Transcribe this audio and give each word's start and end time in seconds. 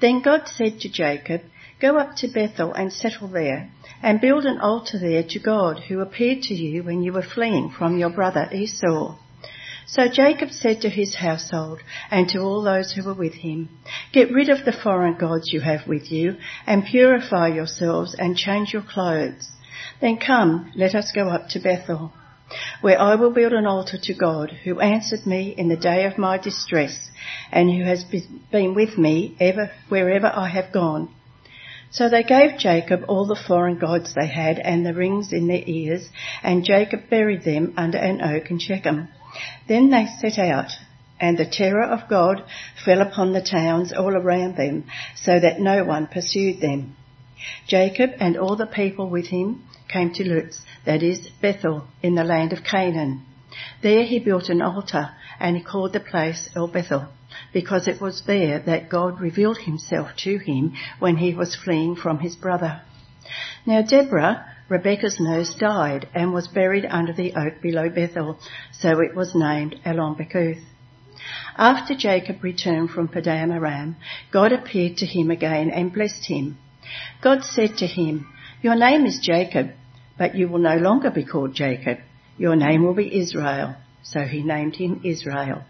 Then 0.00 0.22
God 0.22 0.48
said 0.48 0.80
to 0.80 0.88
Jacob, 0.88 1.42
Go 1.80 1.98
up 1.98 2.16
to 2.16 2.28
Bethel 2.28 2.72
and 2.72 2.92
settle 2.92 3.28
there, 3.28 3.70
and 4.02 4.20
build 4.20 4.44
an 4.44 4.58
altar 4.58 4.98
there 4.98 5.22
to 5.22 5.38
God 5.38 5.80
who 5.88 6.00
appeared 6.00 6.42
to 6.42 6.54
you 6.54 6.82
when 6.82 7.02
you 7.02 7.12
were 7.12 7.22
fleeing 7.22 7.70
from 7.70 7.98
your 7.98 8.10
brother 8.10 8.48
Esau. 8.52 9.16
So 9.86 10.08
Jacob 10.08 10.50
said 10.50 10.82
to 10.82 10.88
his 10.88 11.16
household 11.16 11.80
and 12.10 12.28
to 12.28 12.38
all 12.38 12.62
those 12.62 12.92
who 12.92 13.02
were 13.02 13.14
with 13.14 13.34
him, 13.34 13.68
Get 14.12 14.30
rid 14.30 14.48
of 14.48 14.64
the 14.64 14.72
foreign 14.72 15.18
gods 15.18 15.52
you 15.52 15.60
have 15.60 15.86
with 15.86 16.12
you, 16.12 16.36
and 16.66 16.84
purify 16.84 17.48
yourselves 17.48 18.14
and 18.14 18.36
change 18.36 18.72
your 18.72 18.82
clothes. 18.82 19.48
Then 20.00 20.18
come, 20.18 20.70
let 20.76 20.94
us 20.94 21.12
go 21.12 21.28
up 21.28 21.48
to 21.50 21.60
Bethel, 21.60 22.12
where 22.80 23.00
I 23.00 23.14
will 23.14 23.30
build 23.30 23.52
an 23.52 23.66
altar 23.66 23.98
to 24.02 24.14
God, 24.14 24.50
who 24.64 24.80
answered 24.80 25.26
me 25.26 25.54
in 25.56 25.68
the 25.68 25.76
day 25.76 26.04
of 26.04 26.18
my 26.18 26.38
distress, 26.38 27.10
and 27.52 27.70
who 27.70 27.84
has 27.84 28.04
been 28.50 28.74
with 28.74 28.98
me 28.98 29.36
ever 29.40 29.70
wherever 29.88 30.26
I 30.26 30.48
have 30.48 30.72
gone. 30.72 31.08
So 31.92 32.08
they 32.08 32.22
gave 32.22 32.58
Jacob 32.58 33.04
all 33.08 33.26
the 33.26 33.34
foreign 33.48 33.78
gods 33.78 34.14
they 34.14 34.28
had 34.28 34.58
and 34.60 34.86
the 34.86 34.94
rings 34.94 35.32
in 35.32 35.48
their 35.48 35.64
ears, 35.66 36.08
and 36.42 36.64
Jacob 36.64 37.10
buried 37.10 37.42
them 37.42 37.74
under 37.76 37.98
an 37.98 38.22
oak 38.22 38.50
in 38.50 38.58
Shechem. 38.60 39.08
Then 39.66 39.90
they 39.90 40.06
set 40.20 40.38
out, 40.38 40.70
and 41.18 41.36
the 41.36 41.46
terror 41.46 41.84
of 41.84 42.08
God 42.08 42.44
fell 42.84 43.00
upon 43.00 43.32
the 43.32 43.42
towns 43.42 43.92
all 43.92 44.14
around 44.16 44.56
them, 44.56 44.84
so 45.16 45.38
that 45.38 45.60
no 45.60 45.84
one 45.84 46.06
pursued 46.06 46.60
them. 46.60 46.96
Jacob 47.66 48.10
and 48.20 48.36
all 48.36 48.56
the 48.56 48.66
people 48.66 49.08
with 49.08 49.26
him 49.26 49.64
came 49.90 50.12
to 50.14 50.24
Luz, 50.24 50.64
that 50.84 51.02
is, 51.02 51.28
Bethel, 51.42 51.86
in 52.02 52.14
the 52.14 52.24
land 52.24 52.52
of 52.52 52.64
Canaan. 52.64 53.24
There 53.82 54.04
he 54.04 54.18
built 54.18 54.48
an 54.48 54.62
altar, 54.62 55.10
and 55.38 55.56
he 55.56 55.62
called 55.62 55.92
the 55.92 56.00
place 56.00 56.48
El 56.54 56.68
Bethel, 56.68 57.08
because 57.52 57.88
it 57.88 58.00
was 58.00 58.22
there 58.26 58.60
that 58.60 58.88
God 58.88 59.20
revealed 59.20 59.58
himself 59.58 60.10
to 60.18 60.38
him 60.38 60.74
when 60.98 61.16
he 61.16 61.34
was 61.34 61.56
fleeing 61.56 61.96
from 61.96 62.20
his 62.20 62.36
brother. 62.36 62.82
Now 63.66 63.82
Deborah, 63.82 64.46
Rebekah's 64.68 65.18
nurse 65.18 65.54
died 65.54 66.08
and 66.14 66.32
was 66.32 66.46
buried 66.46 66.86
under 66.86 67.12
the 67.12 67.34
oak 67.34 67.60
below 67.60 67.88
Bethel, 67.88 68.38
so 68.72 69.00
it 69.00 69.16
was 69.16 69.34
named 69.34 69.74
Allon 69.84 70.14
Bakuth. 70.14 70.62
After 71.58 71.94
Jacob 71.94 72.42
returned 72.42 72.90
from 72.90 73.08
Paddan 73.08 73.52
Aram, 73.52 73.96
God 74.30 74.52
appeared 74.52 74.96
to 74.98 75.06
him 75.06 75.30
again 75.30 75.70
and 75.70 75.92
blessed 75.92 76.26
him. 76.26 76.56
God 77.20 77.44
said 77.44 77.76
to 77.78 77.86
him, 77.86 78.32
Your 78.62 78.76
name 78.76 79.04
is 79.04 79.18
Jacob, 79.20 79.72
but 80.20 80.34
you 80.34 80.46
will 80.46 80.58
no 80.58 80.76
longer 80.76 81.10
be 81.10 81.24
called 81.24 81.54
Jacob. 81.54 81.96
Your 82.36 82.54
name 82.54 82.84
will 82.84 82.92
be 82.92 83.18
Israel. 83.20 83.74
So 84.02 84.20
he 84.20 84.42
named 84.42 84.76
him 84.76 85.00
Israel. 85.02 85.62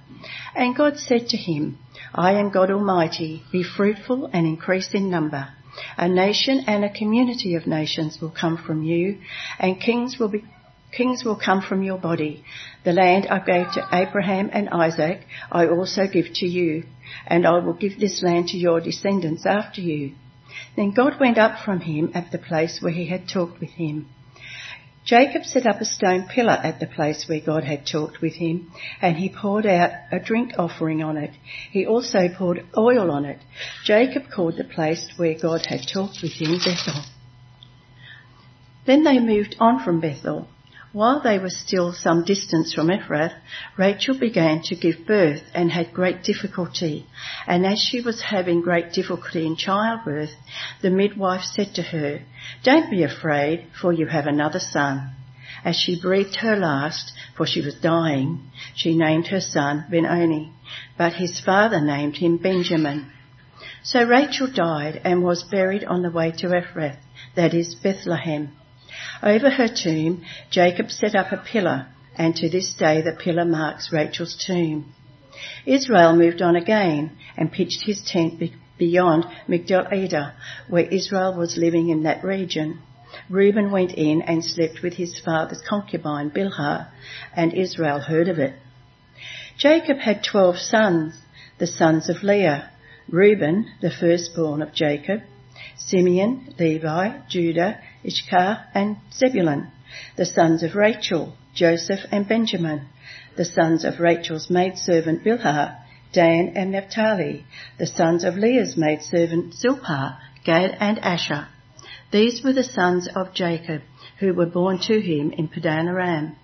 And 0.57 0.75
God 0.75 0.99
said 0.99 1.29
to 1.29 1.37
him, 1.37 1.79
I 2.13 2.33
am 2.33 2.51
God 2.51 2.69
Almighty. 2.69 3.45
Be 3.53 3.63
fruitful 3.63 4.29
and 4.33 4.49
increase 4.49 4.93
in 4.93 5.09
number. 5.09 5.51
A 5.97 6.09
nation 6.09 6.65
and 6.67 6.85
a 6.85 6.93
community 6.93 7.55
of 7.55 7.69
nations 7.69 8.19
will 8.21 8.33
come 8.33 8.57
from 8.57 8.83
you, 8.83 9.21
and 9.61 9.81
kings 9.81 10.19
will 10.19 10.29
be 10.29 10.45
Kings 10.91 11.23
will 11.25 11.37
come 11.37 11.63
from 11.63 11.85
your 11.85 11.99
body. 11.99 12.43
The 12.83 12.93
land 12.93 13.29
I 13.29 13.39
gave 13.39 13.71
to 13.75 13.89
Abraham 13.93 14.51
and 14.53 14.69
Isaac, 14.71 15.21
I 15.53 15.69
also 15.69 16.09
give 16.09 16.27
to 16.41 16.47
you, 16.47 16.83
and 17.29 17.47
I 17.47 17.61
will 17.61 17.75
give 17.75 18.01
this 18.01 18.25
land 18.25 18.49
to 18.49 18.59
your 18.59 18.81
descendants 18.81 19.47
after 19.47 19.81
you. 19.81 20.17
Then 20.75 20.91
God 20.91 21.21
went 21.21 21.39
up 21.39 21.65
from 21.65 21.79
him 21.79 22.11
at 22.15 22.33
the 22.33 22.39
place 22.39 22.81
where 22.81 22.93
he 22.93 23.07
had 23.07 23.29
talked 23.29 23.61
with 23.61 23.71
him. 23.71 24.09
Jacob 25.11 25.45
set 25.45 25.67
up 25.67 25.81
a 25.81 25.85
stone 25.85 26.29
pillar 26.29 26.53
at 26.53 26.79
the 26.79 26.87
place 26.87 27.29
where 27.29 27.41
God 27.41 27.65
had 27.65 27.85
talked 27.85 28.21
with 28.21 28.35
him, 28.35 28.71
and 29.03 29.17
he 29.17 29.29
poured 29.29 29.67
out 29.67 29.91
a 30.13 30.21
drink 30.21 30.53
offering 30.57 31.03
on 31.03 31.17
it. 31.17 31.33
He 31.73 31.85
also 31.85 32.29
poured 32.29 32.65
oil 32.79 33.11
on 33.11 33.25
it. 33.25 33.41
Jacob 33.85 34.31
called 34.31 34.57
the 34.57 34.63
place 34.63 35.11
where 35.17 35.35
God 35.35 35.67
had 35.67 35.81
talked 35.93 36.23
with 36.23 36.35
him 36.35 36.59
Bethel. 36.59 37.03
Then 38.87 39.03
they 39.03 39.19
moved 39.19 39.57
on 39.59 39.83
from 39.83 40.01
Bethel 40.01 40.47
while 40.93 41.21
they 41.21 41.39
were 41.39 41.51
still 41.51 41.93
some 41.93 42.25
distance 42.25 42.75
from 42.75 42.89
Ephrath, 42.89 43.35
Rachel 43.77 44.19
began 44.19 44.61
to 44.65 44.75
give 44.75 45.07
birth 45.07 45.43
and 45.55 45.71
had 45.71 45.93
great 45.93 46.25
difficulty. 46.25 47.07
And 47.47 47.65
as 47.65 47.79
she 47.81 48.01
was 48.01 48.21
having 48.21 48.61
great 48.61 48.93
difficulty 48.93 49.47
in 49.47 49.55
childbirth, 49.57 50.31
the 50.83 50.91
midwife 50.91 51.43
said 51.45 51.75
to 51.75 51.83
her, 51.83 52.23
Don't 52.65 52.91
be 52.91 53.05
afraid, 53.05 53.67
for 53.81 53.93
you 53.93 54.07
have 54.07 54.27
another 54.27 54.59
son. 54.59 55.13
As 55.65 55.77
she 55.77 56.01
breathed 56.01 56.37
her 56.37 56.57
last, 56.57 57.13
for 57.37 57.47
she 57.47 57.61
was 57.61 57.75
dying, 57.75 58.51
she 58.75 58.97
named 58.97 59.29
her 59.29 59.41
son 59.41 59.85
Benoni, 59.91 60.53
but 60.99 61.13
his 61.13 61.39
father 61.39 61.81
named 61.81 62.17
him 62.17 62.39
Benjamin. 62.39 63.13
So 63.83 64.05
Rachel 64.05 64.49
died 64.53 65.01
and 65.05 65.23
was 65.23 65.45
buried 65.45 65.85
on 65.85 66.03
the 66.03 66.11
way 66.11 66.33
to 66.39 66.49
Ephrath, 66.49 66.99
that 67.37 67.55
is 67.55 67.77
Bethlehem 67.77 68.57
over 69.23 69.51
her 69.51 69.69
tomb, 69.69 70.25
Jacob 70.51 70.91
set 70.91 71.15
up 71.15 71.33
a 71.33 71.37
pillar, 71.37 71.87
and 72.17 72.35
to 72.37 72.49
this 72.49 72.75
day 72.75 73.03
the 73.03 73.13
pillar 73.13 73.45
marks 73.45 73.93
Rachel's 73.93 74.37
tomb. 74.47 74.93
Israel 75.65 76.17
moved 76.17 76.43
on 76.43 76.57
again 76.57 77.17
and 77.37 77.53
pitched 77.53 77.85
his 77.85 78.03
tent 78.03 78.43
beyond 78.79 79.25
Migdal 79.49 79.93
Eder, 79.93 80.35
where 80.69 80.87
Israel 80.87 81.37
was 81.37 81.57
living 81.57 81.89
in 81.89 82.03
that 82.03 82.25
region. 82.25 82.81
Reuben 83.29 83.71
went 83.71 83.93
in 83.93 84.23
and 84.23 84.45
slept 84.45 84.83
with 84.83 84.95
his 84.95 85.19
father's 85.21 85.63
concubine 85.69 86.31
Bilhah, 86.31 86.89
and 87.35 87.55
Israel 87.55 88.01
heard 88.01 88.29
of 88.29 88.39
it. 88.39 88.55
Jacob 89.57 89.99
had 89.99 90.25
twelve 90.25 90.57
sons, 90.57 91.15
the 91.59 91.67
sons 91.67 92.09
of 92.09 92.23
Leah, 92.23 92.71
Reuben, 93.09 93.71
the 93.81 93.91
firstborn 93.91 94.63
of 94.63 94.73
Jacob, 94.73 95.21
Simeon, 95.77 96.55
Levi, 96.59 97.19
Judah, 97.29 97.81
Issachar, 98.05 98.65
and 98.75 98.97
Zebulun, 99.13 99.69
the 100.17 100.27
sons 100.27 100.63
of 100.63 100.75
Rachel, 100.75 101.35
Joseph 101.55 102.01
and 102.11 102.27
Benjamin, 102.29 102.89
the 103.37 103.45
sons 103.45 103.85
of 103.85 104.01
Rachel's 104.01 104.51
maidservant 104.51 105.25
Bilhah, 105.25 105.77
Dan 106.13 106.53
and 106.57 106.73
Naphtali, 106.73 107.45
the 107.79 107.87
sons 107.87 108.25
of 108.25 108.37
Leah's 108.37 108.77
maidservant 108.77 109.55
Zilpah, 109.55 110.19
Gad 110.45 110.77
and 110.81 110.99
Asher. 110.99 111.47
These 112.11 112.43
were 112.43 112.53
the 112.53 112.65
sons 112.65 113.09
of 113.15 113.35
Jacob, 113.35 113.83
who 114.19 114.35
were 114.35 114.47
born 114.47 114.79
to 114.81 115.01
him 115.01 115.31
in 115.33 115.49
Paddan 115.49 115.89
Aram. 115.89 116.37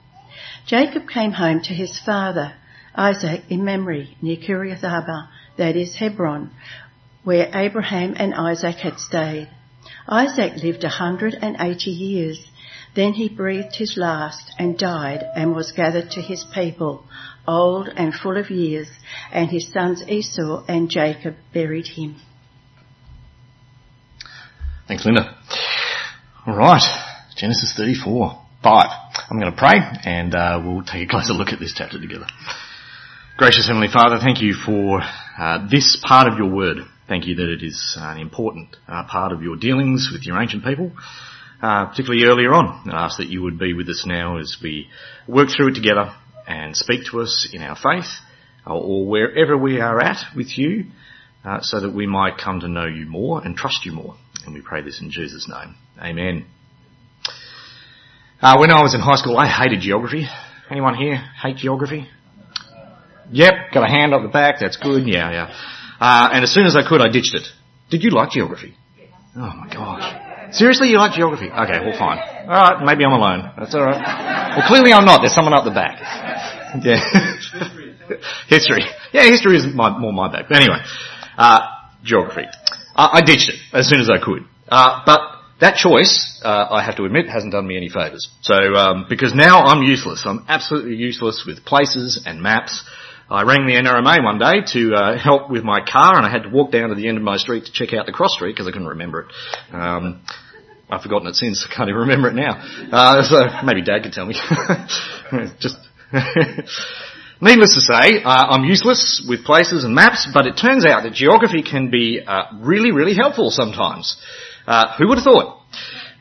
Jacob 0.67 1.09
came 1.09 1.33
home 1.33 1.61
to 1.63 1.75
his 1.75 1.99
father, 1.99 2.55
Isaac 2.95 3.43
in 3.49 3.65
Mamre, 3.65 4.07
near 4.23 4.37
Kiriath 4.37 4.85
Arba, 4.85 5.29
that 5.57 5.77
is 5.77 5.97
Hebron, 5.97 6.51
where 7.25 7.51
Abraham 7.53 8.15
and 8.17 8.35
Isaac 8.35 8.77
had 8.77 8.99
stayed. 8.99 9.49
Isaac 10.09 10.63
lived 10.63 10.85
a 10.85 10.89
hundred 10.89 11.35
and 11.41 11.57
eighty 11.61 11.91
years. 11.91 12.45
Then 12.95 13.13
he 13.13 13.29
breathed 13.29 13.77
his 13.77 13.97
last 13.97 14.53
and 14.59 14.79
died 14.79 15.23
and 15.35 15.55
was 15.55 15.73
gathered 15.73 16.11
to 16.13 16.23
his 16.23 16.45
people, 16.55 17.05
old 17.47 17.89
and 17.89 18.15
full 18.15 18.39
of 18.39 18.51
years, 18.51 18.89
and 19.31 19.51
his 19.51 19.71
sons 19.71 20.03
Esau 20.09 20.65
and 20.67 20.89
Jacob 20.89 21.35
buried 21.53 21.89
him. 21.89 22.17
Thanks, 24.89 25.05
Linda. 25.05 25.37
All 26.47 26.57
right, 26.57 26.83
Genesis 27.37 27.75
34, 27.77 28.41
5. 28.63 28.87
I'm 29.29 29.41
going 29.41 29.53
to 29.53 29.59
pray 29.59 29.79
and 30.05 30.35
uh, 30.35 30.63
we'll 30.65 30.85
take 30.85 31.09
a 31.09 31.11
closer 31.11 31.33
look 31.33 31.49
at 31.49 31.59
this 31.59 31.75
chapter 31.77 32.01
together. 32.01 32.27
Gracious 33.37 33.67
Heavenly 33.67 33.89
Father, 33.93 34.19
thank 34.23 34.41
you 34.41 34.55
for 34.55 35.03
uh, 35.39 35.69
this 35.69 36.03
part 36.07 36.33
of 36.33 36.39
your 36.39 36.51
word. 36.51 36.79
Thank 37.09 37.27
you 37.27 37.37
that 37.37 37.49
it 37.49 37.63
is 37.63 37.97
an 38.01 38.19
important 38.19 38.77
uh, 38.89 39.05
part 39.05 39.31
of 39.31 39.41
your 39.41 39.55
dealings 39.55 40.11
with 40.13 40.27
your 40.27 40.43
ancient 40.43 40.65
people, 40.65 40.91
uh, 41.63 41.87
particularly 41.87 42.25
earlier 42.25 42.53
on. 42.53 42.91
I 42.91 43.05
ask 43.05 43.19
that 43.19 43.29
you 43.29 43.43
would 43.43 43.61
be 43.61 43.75
with 43.75 43.89
us 43.89 44.05
now 44.05 44.39
as 44.39 44.57
we 44.61 44.89
work 45.29 45.51
through 45.57 45.69
it 45.69 45.75
together 45.75 46.13
and 46.49 46.77
speak 46.77 47.07
to 47.13 47.21
us 47.21 47.49
in 47.53 47.63
our 47.63 47.77
faith 47.77 48.11
uh, 48.67 48.75
or 48.75 49.07
wherever 49.07 49.57
we 49.57 49.81
are 49.81 50.01
at 50.01 50.17
with 50.35 50.59
you 50.59 50.87
uh, 51.45 51.61
so 51.61 51.81
that 51.81 51.95
we 51.95 52.09
might 52.09 52.39
come 52.39 52.59
to 52.59 52.69
know 52.69 52.87
you 52.87 53.07
more 53.07 53.41
and 53.41 53.57
trust 53.57 53.87
you 53.87 53.93
more. 53.93 54.17
And 54.45 54.53
we 54.53 54.61
pray 54.61 54.83
this 54.83 55.01
in 55.01 55.13
Jesus' 55.13 55.49
name. 55.49 55.77
Amen. 56.03 56.47
Uh, 58.43 58.57
when 58.59 58.73
I 58.73 58.83
was 58.83 58.95
in 58.95 59.01
high 59.01 59.15
school, 59.15 59.39
I 59.39 59.47
hated 59.47 59.81
geography. 59.81 60.27
Anyone 60.69 60.97
here 60.97 61.23
hate 61.41 61.59
geography? 61.59 62.09
Yep, 63.31 63.55
got 63.73 63.85
a 63.85 63.89
hand 63.89 64.13
up 64.13 64.23
the 64.23 64.29
back. 64.29 64.57
That's 64.61 64.77
good. 64.77 65.07
Yeah, 65.07 65.31
yeah. 65.31 65.76
Uh, 66.01 66.29
and 66.33 66.45
as 66.45 66.53
soon 66.53 66.67
as 66.67 66.77
I 66.77 66.87
could, 66.87 67.01
I 67.01 67.09
ditched 67.09 67.35
it. 67.35 67.49
Did 67.91 68.03
you 68.03 68.11
like 68.11 68.31
geography? 68.31 68.75
Oh 69.37 69.53
my 69.53 69.69
gosh. 69.73 70.55
Seriously, 70.55 70.89
you 70.89 70.99
like 70.99 71.13
geography? 71.13 71.51
Okay, 71.51 71.85
well 71.85 71.99
fine. 71.99 72.19
Alright, 72.49 72.85
maybe 72.85 73.05
I'm 73.05 73.13
alone. 73.13 73.53
That's 73.59 73.75
alright. 73.75 74.01
Well 74.57 74.67
clearly 74.67 74.93
I'm 74.93 75.05
not. 75.05 75.21
There's 75.21 75.35
someone 75.35 75.55
up 75.55 75.65
the 75.65 75.71
back. 75.71 76.01
Yeah. 76.83 77.01
history. 78.49 78.85
Yeah, 79.13 79.23
history 79.31 79.57
is 79.57 79.65
my, 79.73 79.97
more 79.97 80.13
my 80.13 80.31
bag. 80.31 80.47
But 80.49 80.57
anyway, 80.61 80.79
uh, 81.39 81.61
geography. 82.03 82.45
Uh, 82.95 83.09
I 83.13 83.23
ditched 83.23 83.49
it 83.49 83.55
as 83.73 83.89
soon 83.89 84.01
as 84.01 84.11
I 84.11 84.23
could. 84.23 84.43
Uh, 84.69 85.03
but 85.07 85.21
that 85.61 85.77
choice, 85.77 86.39
uh, 86.45 86.67
I 86.71 86.85
have 86.85 86.97
to 86.97 87.05
admit, 87.05 87.29
hasn't 87.29 87.53
done 87.53 87.67
me 87.67 87.77
any 87.79 87.89
favours. 87.89 88.29
So, 88.43 88.55
um, 88.75 89.07
because 89.09 89.35
now 89.35 89.63
I'm 89.63 89.83
useless. 89.83 90.25
I'm 90.27 90.45
absolutely 90.49 90.97
useless 90.97 91.45
with 91.47 91.65
places 91.65 92.23
and 92.27 92.43
maps 92.43 92.85
I 93.29 93.43
rang 93.43 93.67
the 93.67 93.73
NRMA 93.73 94.23
one 94.23 94.39
day 94.39 94.63
to 94.73 94.95
uh, 94.95 95.19
help 95.19 95.51
with 95.51 95.65
my 95.65 95.81
car, 95.81 96.17
and 96.17 96.25
I 96.25 96.31
had 96.31 96.45
to 96.45 96.49
walk 96.49 96.71
down 96.71 96.91
to 96.91 96.95
the 96.95 97.09
end 97.09 97.17
of 97.17 97.25
my 97.25 97.39
street 97.39 97.65
to 97.65 97.73
check 97.73 97.93
out 97.93 98.07
the 98.07 98.13
cross 98.13 98.35
street 98.35 98.53
because 98.53 98.69
I 98.69 98.71
couldn't 98.71 98.87
remember 98.87 99.23
it. 99.23 99.75
Um, 99.75 100.23
I've 100.89 101.03
forgotten 101.03 101.27
it 101.27 101.35
since. 101.35 101.67
I 101.71 101.75
can't 101.75 101.89
even 101.89 102.03
remember 102.03 102.29
it 102.29 102.35
now. 102.35 102.63
Uh, 102.93 103.23
so 103.25 103.67
maybe 103.67 103.83
Dad 103.83 104.05
could 104.05 104.13
tell 104.13 104.27
me. 104.27 104.35
Just. 105.59 105.77
Needless 107.39 107.75
to 107.75 107.81
say, 107.83 108.23
uh, 108.25 108.47
I'm 108.49 108.65
useless 108.65 109.27
with 109.29 109.45
places 109.45 109.85
and 109.85 109.95
maps, 109.95 110.27
but 110.33 110.47
it 110.47 110.53
turns 110.57 110.87
out 110.87 111.03
that 111.03 111.13
geography 111.13 111.63
can 111.63 111.91
be 111.91 112.23
uh, 112.27 112.45
really, 112.61 112.93
really 112.93 113.15
helpful 113.15 113.51
sometimes. 113.51 114.17
Uh, 114.67 114.97
who 114.97 115.07
would 115.09 115.19
have 115.19 115.25
thought? 115.25 115.61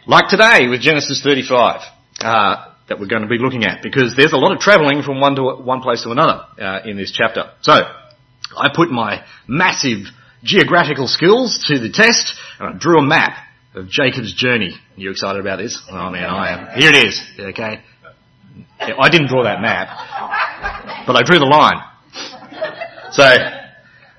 Like 0.07 0.27
today 0.27 0.67
with 0.67 0.81
Genesis 0.81 1.21
35 1.23 1.81
uh, 2.19 2.74
that 2.87 2.99
we're 2.99 3.07
going 3.07 3.23
to 3.23 3.27
be 3.27 3.37
looking 3.39 3.63
at, 3.65 3.81
because 3.81 4.15
there's 4.15 4.33
a 4.33 4.37
lot 4.37 4.51
of 4.51 4.59
travelling 4.59 5.01
from 5.01 5.19
one 5.19 5.35
to 5.35 5.43
one 5.43 5.81
place 5.81 6.03
to 6.03 6.11
another 6.11 6.45
uh, 6.59 6.79
in 6.85 6.97
this 6.97 7.11
chapter. 7.11 7.51
So 7.61 7.73
I 7.73 8.69
put 8.73 8.91
my 8.91 9.25
massive 9.47 10.05
geographical 10.43 11.07
skills 11.07 11.63
to 11.67 11.79
the 11.79 11.89
test, 11.89 12.35
and 12.59 12.75
I 12.75 12.77
drew 12.77 12.99
a 12.99 13.05
map 13.05 13.37
of 13.73 13.89
Jacob's 13.89 14.33
journey. 14.33 14.71
Are 14.71 14.99
you 14.99 15.11
excited 15.11 15.41
about 15.41 15.57
this? 15.57 15.81
Oh 15.89 16.09
man, 16.09 16.25
I 16.25 16.51
am. 16.53 16.79
Here 16.79 16.91
it 16.91 17.07
is. 17.07 17.21
Okay. 17.39 17.81
I 18.79 19.09
didn't 19.09 19.27
draw 19.27 19.43
that 19.43 19.61
map, 19.61 19.87
but 21.07 21.15
I 21.15 21.23
drew 21.23 21.39
the 21.39 21.45
line. 21.45 21.81
So, 23.11 23.23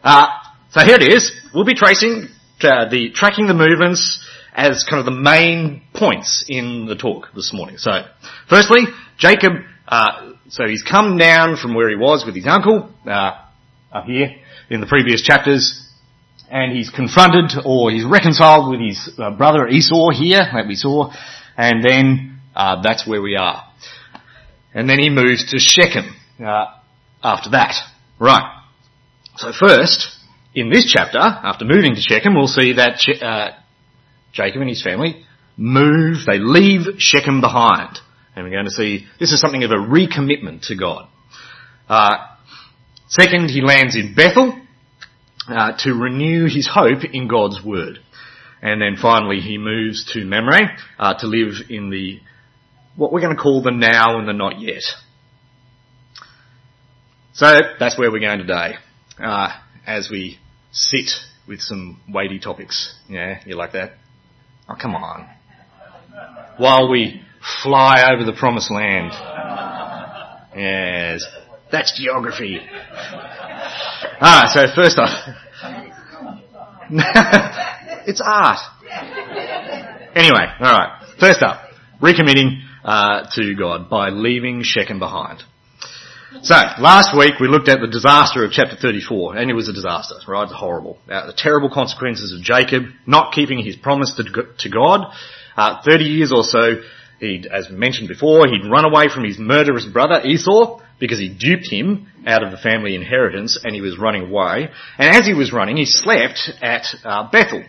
uh, 0.03 0.27
so 0.71 0.81
here 0.81 0.97
it 0.97 1.13
is. 1.13 1.33
We'll 1.55 1.65
be 1.65 1.75
tracing 1.75 2.29
uh, 2.63 2.89
the 2.89 3.11
tracking 3.15 3.47
the 3.47 3.55
movements 3.55 4.27
as 4.57 4.85
kind 4.89 4.99
of 4.99 5.05
the 5.05 5.21
main 5.21 5.83
points 5.95 6.45
in 6.49 6.87
the 6.87 6.97
talk 6.97 7.29
this 7.35 7.53
morning. 7.53 7.79
So, 7.79 8.03
firstly, 8.49 8.83
Jacob. 9.19 9.53
Uh, 9.87 10.33
so 10.49 10.67
he's 10.67 10.83
come 10.83 11.17
down 11.17 11.57
from 11.57 11.75
where 11.75 11.89
he 11.89 11.95
was 11.95 12.25
with 12.27 12.35
his 12.35 12.47
uncle 12.47 12.91
uh, 13.07 13.45
up 13.93 14.05
here 14.05 14.35
in 14.69 14.81
the 14.81 14.87
previous 14.87 15.23
chapters 15.23 15.87
and 16.51 16.77
he's 16.77 16.91
confronted 16.91 17.53
or 17.65 17.91
he's 17.91 18.05
reconciled 18.05 18.71
with 18.71 18.81
his 18.81 19.11
uh, 19.19 19.31
brother 19.31 19.67
Esau 19.67 20.11
here 20.11 20.39
that 20.39 20.67
we 20.67 20.75
saw, 20.75 21.13
and 21.57 21.85
then 21.85 22.39
uh, 22.55 22.81
that's 22.83 23.07
where 23.07 23.21
we 23.21 23.37
are. 23.37 23.65
And 24.75 24.89
then 24.89 24.99
he 24.99 25.11
moves 25.11 25.51
to 25.51 25.59
Shechem 25.59 26.15
uh, 26.41 26.67
after 27.23 27.51
that. 27.51 27.75
Right. 28.21 28.63
So 29.37 29.53
first, 29.59 30.17
in 30.55 30.71
this 30.71 30.91
chapter, 30.91 31.19
after 31.19 31.65
moving 31.65 31.95
to 31.95 32.01
Shechem, 32.01 32.35
we'll 32.35 32.47
see 32.47 32.75
that 32.75 33.01
uh, 33.23 33.59
Jacob 34.37 34.61
and 34.61 34.71
his 34.71 34.83
family 34.83 35.25
move, 35.57 36.19
they 36.27 36.39
leave 36.39 36.99
Shechem 36.99 37.41
behind. 37.41 37.99
And 38.35 38.45
we're 38.45 38.53
going 38.53 38.67
to 38.67 38.71
see 38.71 39.07
this 39.19 39.33
is 39.33 39.41
something 39.41 39.65
of 39.65 39.71
a 39.71 39.75
recommitment 39.75 40.67
to 40.69 40.77
God. 40.77 41.09
Uh, 41.89 42.19
second, 43.09 43.49
he 43.49 43.63
lands 43.63 43.97
in 43.97 44.15
Bethel, 44.15 44.61
uh, 45.49 45.73
to 45.79 45.95
renew 45.95 46.47
his 46.47 46.69
hope 46.73 47.05
in 47.13 47.29
God's 47.29 47.65
word. 47.65 48.01
And 48.63 48.81
then 48.81 48.97
finally 49.01 49.41
he 49.41 49.59
moves 49.59 50.13
to 50.13 50.25
Mamre 50.25 50.77
uh, 50.99 51.15
to 51.19 51.27
live 51.27 51.71
in 51.71 51.91
the 51.91 52.21
what 52.97 53.13
we're 53.13 53.21
going 53.21 53.37
to 53.37 53.41
call 53.41 53.63
the 53.63 53.71
now 53.71 54.19
and 54.19 54.27
the 54.27 54.33
not 54.33 54.61
yet. 54.61 54.83
So 57.35 57.61
that's 57.79 57.99
where 57.99 58.11
we're 58.11 58.21
going 58.21 58.39
today, 58.39 58.77
uh, 59.19 59.51
as 59.87 60.09
we 60.11 60.39
sit 60.73 61.11
with 61.47 61.61
some 61.61 62.01
weighty 62.09 62.39
topics. 62.39 62.99
Yeah, 63.09 63.43
you 63.45 63.57
like 63.57 63.73
that? 63.73 63.93
Oh, 64.69 64.75
come 64.81 64.95
on. 64.95 65.29
While 66.59 66.91
we 66.91 67.23
fly 67.63 68.03
over 68.13 68.25
the 68.25 68.33
promised 68.37 68.71
land. 68.71 69.13
Yes, 70.57 71.25
that's 71.71 71.99
geography. 71.99 72.59
Ah, 74.21 74.51
so 74.53 74.67
first 74.75 74.99
off, 74.99 75.11
it's 78.07 78.23
art. 78.25 78.59
Anyway, 80.15 80.47
alright. 80.61 81.03
First 81.21 81.43
up, 81.43 81.69
recommitting 82.01 82.63
uh, 82.85 83.27
to 83.35 83.55
God 83.55 83.91
by 83.91 84.09
leaving 84.09 84.63
Shechem 84.63 84.99
behind. 84.99 85.43
So, 86.43 86.55
last 86.81 87.17
week 87.17 87.39
we 87.41 87.47
looked 87.47 87.69
at 87.69 87.81
the 87.81 87.87
disaster 87.87 88.45
of 88.45 88.51
chapter 88.51 88.77
34, 88.77 89.37
and 89.37 89.51
it 89.51 89.55
was 89.55 89.69
a 89.69 89.73
disaster, 89.73 90.17
right? 90.27 90.43
It's 90.43 90.53
horrible. 90.53 90.99
Uh, 91.09 91.27
the 91.27 91.33
terrible 91.33 91.71
consequences 91.71 92.33
of 92.33 92.43
Jacob 92.43 92.85
not 93.07 93.33
keeping 93.33 93.65
his 93.65 93.77
promise 93.77 94.13
to, 94.17 94.25
to 94.59 94.69
God. 94.69 95.13
Uh, 95.57 95.81
30 95.89 96.05
years 96.05 96.33
or 96.33 96.43
so, 96.43 96.83
he'd, 97.21 97.47
as 97.47 97.71
mentioned 97.71 98.09
before, 98.09 98.49
he'd 98.49 98.69
run 98.69 98.85
away 98.85 99.09
from 99.09 99.25
his 99.25 99.39
murderous 99.39 99.85
brother 99.85 100.21
Esau, 100.25 100.81
because 100.99 101.19
he 101.19 101.29
duped 101.29 101.71
him 101.71 102.09
out 102.27 102.43
of 102.43 102.51
the 102.51 102.57
family 102.57 102.95
inheritance 102.95 103.59
and 103.63 103.75
he 103.75 103.81
was 103.81 103.99
running 103.99 104.23
away. 104.31 104.69
And 104.99 105.15
as 105.15 105.27
he 105.27 105.35
was 105.35 105.53
running, 105.53 105.77
he 105.77 105.85
slept 105.85 106.51
at 106.63 106.87
uh, 107.05 107.31
Bethel. 107.31 107.65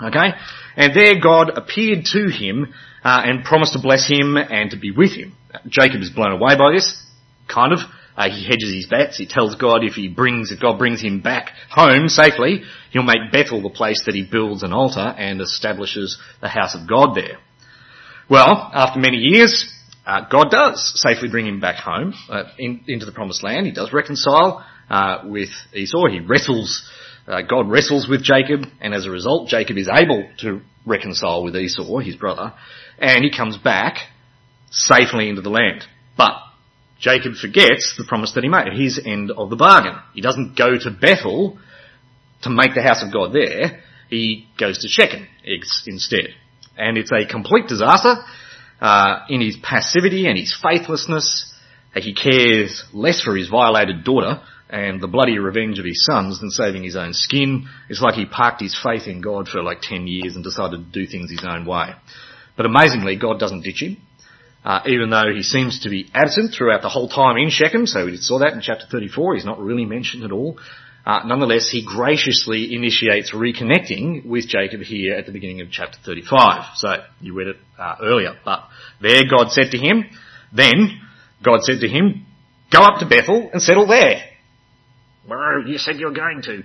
Okay? 0.00 0.30
And 0.76 0.94
there 0.94 1.20
God 1.20 1.50
appeared 1.56 2.04
to 2.12 2.30
him 2.30 2.72
uh, 3.04 3.22
and 3.24 3.44
promised 3.44 3.72
to 3.72 3.80
bless 3.80 4.08
him 4.08 4.36
and 4.36 4.70
to 4.70 4.78
be 4.78 4.92
with 4.92 5.12
him. 5.12 5.34
Jacob 5.66 6.00
is 6.02 6.10
blown 6.10 6.32
away 6.32 6.56
by 6.56 6.72
this, 6.72 7.02
kind 7.48 7.72
of. 7.72 7.80
Uh, 8.16 8.28
he 8.28 8.44
hedges 8.44 8.74
his 8.74 8.86
bets. 8.86 9.16
He 9.16 9.26
tells 9.26 9.54
God 9.54 9.84
if 9.84 9.94
he 9.94 10.08
brings, 10.08 10.50
if 10.50 10.60
God 10.60 10.76
brings 10.76 11.00
him 11.00 11.20
back 11.20 11.52
home 11.70 12.08
safely, 12.08 12.62
he'll 12.90 13.04
make 13.04 13.30
Bethel 13.30 13.62
the 13.62 13.70
place 13.70 14.02
that 14.06 14.14
he 14.14 14.28
builds 14.28 14.64
an 14.64 14.72
altar 14.72 15.14
and 15.16 15.40
establishes 15.40 16.18
the 16.40 16.48
house 16.48 16.74
of 16.74 16.88
God 16.88 17.14
there. 17.14 17.38
Well, 18.28 18.70
after 18.74 18.98
many 18.98 19.18
years, 19.18 19.72
uh, 20.04 20.22
God 20.28 20.50
does 20.50 21.00
safely 21.00 21.28
bring 21.28 21.46
him 21.46 21.60
back 21.60 21.76
home 21.76 22.12
uh, 22.28 22.44
in, 22.58 22.82
into 22.88 23.06
the 23.06 23.12
promised 23.12 23.44
land. 23.44 23.66
He 23.66 23.72
does 23.72 23.92
reconcile 23.92 24.66
uh, 24.90 25.18
with 25.24 25.50
Esau. 25.72 26.08
He 26.08 26.20
wrestles. 26.20 26.90
Uh, 27.26 27.42
God 27.42 27.70
wrestles 27.70 28.08
with 28.08 28.22
Jacob, 28.22 28.62
and 28.80 28.94
as 28.94 29.06
a 29.06 29.10
result, 29.10 29.48
Jacob 29.48 29.76
is 29.76 29.88
able 29.92 30.28
to 30.38 30.62
reconcile 30.86 31.44
with 31.44 31.54
Esau, 31.54 31.98
his 31.98 32.16
brother, 32.16 32.54
and 32.98 33.22
he 33.22 33.30
comes 33.30 33.56
back 33.58 33.96
safely 34.70 35.28
into 35.28 35.42
the 35.42 35.50
land. 35.50 35.84
But 36.16 36.32
Jacob 37.00 37.34
forgets 37.34 37.94
the 37.96 38.04
promise 38.04 38.32
that 38.32 38.42
he 38.42 38.48
made, 38.48 38.72
his 38.72 39.00
end 39.04 39.30
of 39.30 39.50
the 39.50 39.56
bargain. 39.56 39.96
He 40.14 40.20
doesn't 40.20 40.56
go 40.58 40.76
to 40.76 40.90
Bethel 40.90 41.58
to 42.42 42.50
make 42.50 42.74
the 42.74 42.82
house 42.82 43.02
of 43.02 43.12
God 43.12 43.32
there. 43.32 43.82
He 44.08 44.48
goes 44.58 44.78
to 44.78 44.88
Shechem 44.88 45.26
instead. 45.86 46.34
And 46.76 46.96
it's 46.96 47.12
a 47.12 47.26
complete 47.26 47.68
disaster 47.68 48.16
uh, 48.80 49.20
in 49.28 49.40
his 49.40 49.56
passivity 49.62 50.26
and 50.26 50.38
his 50.38 50.56
faithlessness. 50.60 51.54
He 51.94 52.14
cares 52.14 52.84
less 52.92 53.20
for 53.20 53.36
his 53.36 53.48
violated 53.48 54.04
daughter 54.04 54.40
and 54.70 55.00
the 55.00 55.08
bloody 55.08 55.38
revenge 55.38 55.78
of 55.78 55.84
his 55.84 56.04
sons 56.04 56.40
than 56.40 56.50
saving 56.50 56.84
his 56.84 56.96
own 56.96 57.12
skin. 57.12 57.68
It's 57.88 58.02
like 58.02 58.14
he 58.14 58.26
parked 58.26 58.60
his 58.60 58.78
faith 58.80 59.06
in 59.06 59.20
God 59.20 59.48
for 59.48 59.62
like 59.62 59.80
10 59.82 60.06
years 60.06 60.34
and 60.34 60.44
decided 60.44 60.92
to 60.92 61.00
do 61.00 61.10
things 61.10 61.30
his 61.30 61.44
own 61.48 61.64
way. 61.64 61.94
But 62.56 62.66
amazingly, 62.66 63.16
God 63.16 63.38
doesn't 63.40 63.62
ditch 63.62 63.82
him. 63.82 63.96
Uh, 64.68 64.82
even 64.84 65.08
though 65.08 65.32
he 65.34 65.42
seems 65.42 65.80
to 65.80 65.88
be 65.88 66.10
absent 66.12 66.54
throughout 66.54 66.82
the 66.82 66.90
whole 66.90 67.08
time 67.08 67.38
in 67.38 67.48
Shechem, 67.48 67.86
so 67.86 68.04
we 68.04 68.18
saw 68.18 68.40
that 68.40 68.52
in 68.52 68.60
chapter 68.60 68.84
34, 68.84 69.36
he's 69.36 69.46
not 69.46 69.58
really 69.58 69.86
mentioned 69.86 70.24
at 70.24 70.30
all. 70.30 70.58
Uh, 71.06 71.20
nonetheless, 71.24 71.70
he 71.70 71.82
graciously 71.86 72.74
initiates 72.74 73.32
reconnecting 73.32 74.26
with 74.26 74.46
Jacob 74.46 74.82
here 74.82 75.14
at 75.14 75.24
the 75.24 75.32
beginning 75.32 75.62
of 75.62 75.70
chapter 75.70 75.96
35. 76.04 76.76
So, 76.76 76.88
you 77.22 77.32
read 77.32 77.46
it 77.46 77.56
uh, 77.78 77.94
earlier. 78.02 78.34
But 78.44 78.64
there 79.00 79.22
God 79.24 79.52
said 79.52 79.70
to 79.70 79.78
him, 79.78 80.04
then 80.52 81.00
God 81.42 81.60
said 81.62 81.80
to 81.80 81.88
him, 81.88 82.26
go 82.70 82.82
up 82.82 83.00
to 83.00 83.08
Bethel 83.08 83.48
and 83.50 83.62
settle 83.62 83.86
there. 83.86 84.20
Well, 85.26 85.66
you 85.66 85.78
said 85.78 85.96
you 85.98 86.08
were 86.08 86.12
going 86.12 86.42
to 86.42 86.62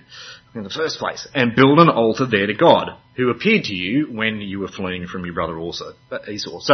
in 0.56 0.64
the 0.64 0.70
first 0.70 1.00
place. 1.00 1.26
And 1.34 1.56
build 1.56 1.80
an 1.80 1.88
altar 1.88 2.26
there 2.30 2.48
to 2.48 2.54
God, 2.54 2.98
who 3.16 3.30
appeared 3.30 3.64
to 3.64 3.74
you 3.74 4.08
when 4.12 4.42
you 4.42 4.60
were 4.60 4.68
fleeing 4.68 5.08
from 5.08 5.24
your 5.24 5.36
brother 5.36 5.58
also, 5.58 5.94
uh, 6.12 6.18
Esau. 6.30 6.60
So, 6.60 6.74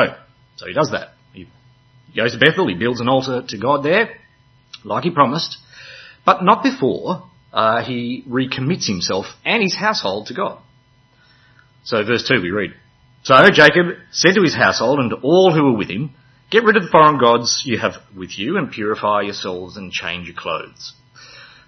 so 0.56 0.66
he 0.66 0.74
does 0.74 0.90
that. 0.92 1.10
He 2.12 2.20
goes 2.20 2.34
to 2.34 2.40
Bethel, 2.40 2.68
he 2.68 2.76
builds 2.76 3.02
an 3.02 3.10
altar 3.10 3.44
to 3.48 3.58
God 3.58 3.84
there, 3.84 4.16
like 4.84 5.04
he 5.04 5.12
promised, 5.12 5.58
but 6.26 6.44
not 6.44 6.64
before 6.64 7.24
uh, 7.54 7.84
he 7.84 8.24
recommits 8.28 8.88
himself 8.88 9.26
and 9.46 9.62
his 9.62 9.76
household 9.76 10.28
to 10.28 10.34
God. 10.34 10.60
So 11.84 12.04
verse 12.04 12.28
2 12.28 12.42
we 12.42 12.52
read, 12.52 12.72
So 13.24 13.36
Jacob 13.52 13.98
said 14.12 14.36
to 14.36 14.42
his 14.42 14.56
household 14.56 15.00
and 15.00 15.10
to 15.12 15.18
all 15.18 15.54
who 15.54 15.64
were 15.64 15.78
with 15.78 15.90
him, 15.90 16.16
Get 16.52 16.64
rid 16.64 16.78
of 16.78 16.84
the 16.84 16.90
foreign 16.90 17.20
gods 17.20 17.64
you 17.66 17.78
have 17.78 17.94
with 18.16 18.38
you 18.38 18.58
and 18.58 18.72
purify 18.72 19.22
yourselves 19.22 19.78
and 19.78 19.92
change 19.92 20.28
your 20.28 20.36
clothes. 20.36 20.94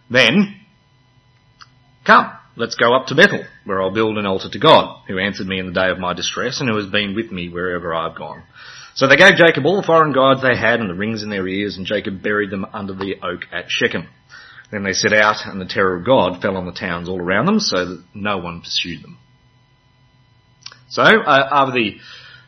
Then, 0.10 0.60
come, 2.06 2.32
let's 2.56 2.76
go 2.76 2.96
up 2.96 3.08
to 3.08 3.16
Bethel, 3.16 3.46
where 3.64 3.82
I'll 3.82 3.94
build 3.94 4.18
an 4.18 4.26
altar 4.26 4.50
to 4.50 4.60
God, 4.60 5.04
who 5.08 5.20
answered 5.20 5.46
me 5.46 5.60
in 5.60 5.68
the 5.68 5.74
day 5.74 5.90
of 5.92 6.00
my 6.00 6.14
distress 6.14 6.60
and 6.60 6.70
who 6.70 6.78
has 6.78 6.88
been 6.88 7.16
with 7.16 7.32
me 7.32 7.48
wherever 7.48 7.94
I've 7.94 8.18
gone. 8.18 8.42
So 8.94 9.08
they 9.08 9.16
gave 9.16 9.36
Jacob 9.36 9.66
all 9.66 9.78
the 9.78 9.88
foreign 9.88 10.12
gods 10.12 10.42
they 10.42 10.56
had 10.56 10.80
and 10.80 10.90
the 10.90 10.96
rings 10.96 11.24
in 11.24 11.30
their 11.30 11.48
ears, 11.48 11.78
and 11.78 11.86
Jacob 11.86 12.22
buried 12.22 12.50
them 12.50 12.66
under 12.74 12.94
the 12.94 13.16
oak 13.24 13.42
at 13.52 13.66
Shechem. 13.70 14.08
Then 14.72 14.84
they 14.84 14.94
set 14.94 15.14
out, 15.14 15.46
and 15.46 15.60
the 15.60 15.66
terror 15.66 15.98
of 15.98 16.06
God 16.06 16.42
fell 16.42 16.58
on 16.58 16.66
the 16.66 16.72
towns 16.72 17.10
all 17.10 17.20
around 17.20 17.46
them, 17.46 17.60
so 17.60 17.86
that 17.86 18.04
no 18.14 18.38
one 18.38 18.62
pursued 18.62 19.04
them. 19.04 19.18
So, 20.90 21.04
uh, 21.04 21.64
over 21.68 21.72
the 21.72 21.98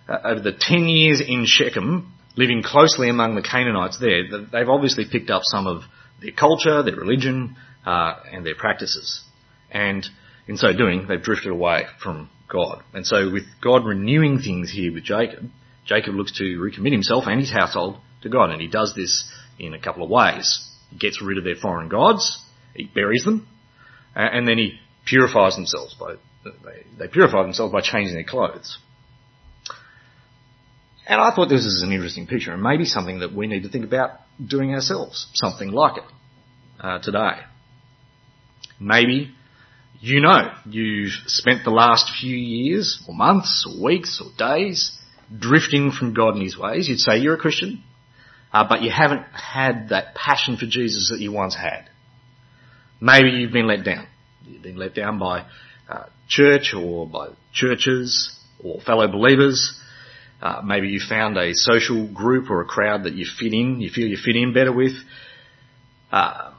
uh, 0.08 0.20
over 0.26 0.40
the 0.42 0.54
ten 0.58 0.88
years 0.88 1.22
in 1.22 1.46
Shechem, 1.46 2.14
living 2.36 2.62
closely 2.64 3.10
among 3.10 3.36
the 3.36 3.42
Canaanites 3.42 4.00
there, 4.00 4.24
they've 4.52 4.70
obviously 4.70 5.06
picked 5.10 5.30
up 5.30 5.42
some 5.46 5.68
of 5.68 5.84
their 6.22 6.32
culture, 6.32 6.84
their 6.84 6.96
religion, 6.96 7.56
uh, 7.86 8.16
and 8.32 8.46
their 8.46 8.56
practices. 8.56 9.24
And 9.72 10.06
in 10.48 10.58
so 10.58 10.74
doing, 10.74 11.08
they've 11.08 11.22
drifted 11.22 11.52
away 11.52 11.86
from 12.02 12.30
God. 12.50 12.84
And 12.94 13.06
so 13.06 13.32
with 13.32 13.44
God 13.62 13.86
renewing 13.86 14.40
things 14.40 14.72
here 14.72 14.94
with 14.94 15.04
Jacob, 15.04 15.50
Jacob 15.86 16.16
looks 16.16 16.38
to 16.38 16.44
recommit 16.44 16.92
himself 16.92 17.26
and 17.28 17.40
his 17.40 17.52
household 17.52 17.98
to 18.22 18.30
God. 18.30 18.52
And 18.52 18.62
he 18.62 18.68
does 18.68 18.94
this 18.96 19.30
in 19.60 19.74
a 19.74 19.80
couple 19.80 20.04
of 20.04 20.10
ways. 20.10 20.68
He 20.90 20.98
gets 20.98 21.22
rid 21.22 21.38
of 21.38 21.44
their 21.44 21.56
foreign 21.56 21.90
gods, 21.90 22.42
he 22.76 22.86
buries 22.86 23.24
them, 23.24 23.48
and 24.16 24.48
then 24.48 24.58
he 24.58 24.80
purifies 25.06 25.56
themselves 25.56 25.96
by, 25.96 26.16
they, 26.98 27.08
purify 27.08 27.44
themselves 27.44 27.74
by 27.74 27.82
changing 27.82 28.14
their 28.14 28.24
clothes. 28.24 28.78
And 31.06 31.20
I 31.20 31.36
thought 31.36 31.50
this 31.50 31.66
is 31.66 31.82
an 31.82 31.92
interesting 31.92 32.28
picture 32.28 32.54
and 32.54 32.64
maybe 32.64 32.86
something 32.86 33.20
that 33.20 33.34
we 33.34 33.48
need 33.48 33.64
to 33.64 33.70
think 33.70 33.84
about 33.84 34.12
doing 34.46 34.74
ourselves, 34.74 35.28
something 35.34 35.72
like 35.72 35.98
it, 35.98 36.04
uh, 36.80 37.00
today. 37.00 37.40
Maybe 38.80 39.32
you 40.00 40.22
know 40.22 40.54
you've 40.66 41.12
spent 41.28 41.64
the 41.64 41.72
last 41.72 42.12
few 42.20 42.36
years 42.36 43.04
or 43.08 43.14
months 43.14 43.66
or 43.68 43.84
weeks 43.84 44.22
or 44.24 44.32
days 44.38 44.98
drifting 45.38 45.92
from 45.92 46.14
God 46.14 46.36
and 46.36 46.44
His 46.44 46.58
ways. 46.58 46.88
You'd 46.88 47.00
say 47.00 47.18
you're 47.18 47.36
a 47.36 47.40
Christian, 47.40 47.84
uh, 48.52 48.68
but 48.68 48.82
you 48.82 48.92
haven't 48.92 49.24
had 49.34 49.90
that 49.90 50.16
passion 50.16 50.58
for 50.58 50.66
Jesus 50.66 51.10
that 51.10 51.20
you 51.20 51.32
once 51.32 51.56
had. 51.56 51.90
Maybe 53.00 53.30
you've 53.30 53.52
been 53.52 53.68
let 53.68 53.84
down. 53.84 54.08
You've 54.46 54.62
been 54.62 54.78
let 54.78 54.96
down 54.96 55.20
by 55.20 55.46
uh, 55.90 56.06
church 56.28 56.74
or 56.74 57.08
by 57.08 57.30
churches 57.54 58.38
or 58.64 58.80
fellow 58.82 59.08
believers. 59.08 59.80
Uh, 60.42 60.62
maybe 60.64 60.90
you 60.90 61.00
found 61.00 61.38
a 61.38 61.54
social 61.54 62.12
group 62.12 62.50
or 62.50 62.62
a 62.62 62.66
crowd 62.66 63.04
that 63.04 63.14
you 63.14 63.26
fit 63.40 63.54
in, 63.54 63.80
you 63.80 63.90
feel 63.90 64.08
you 64.08 64.18
fit 64.18 64.36
in 64.36 64.54
better 64.54 64.74
with. 64.74 64.94
Uh, 66.12 66.54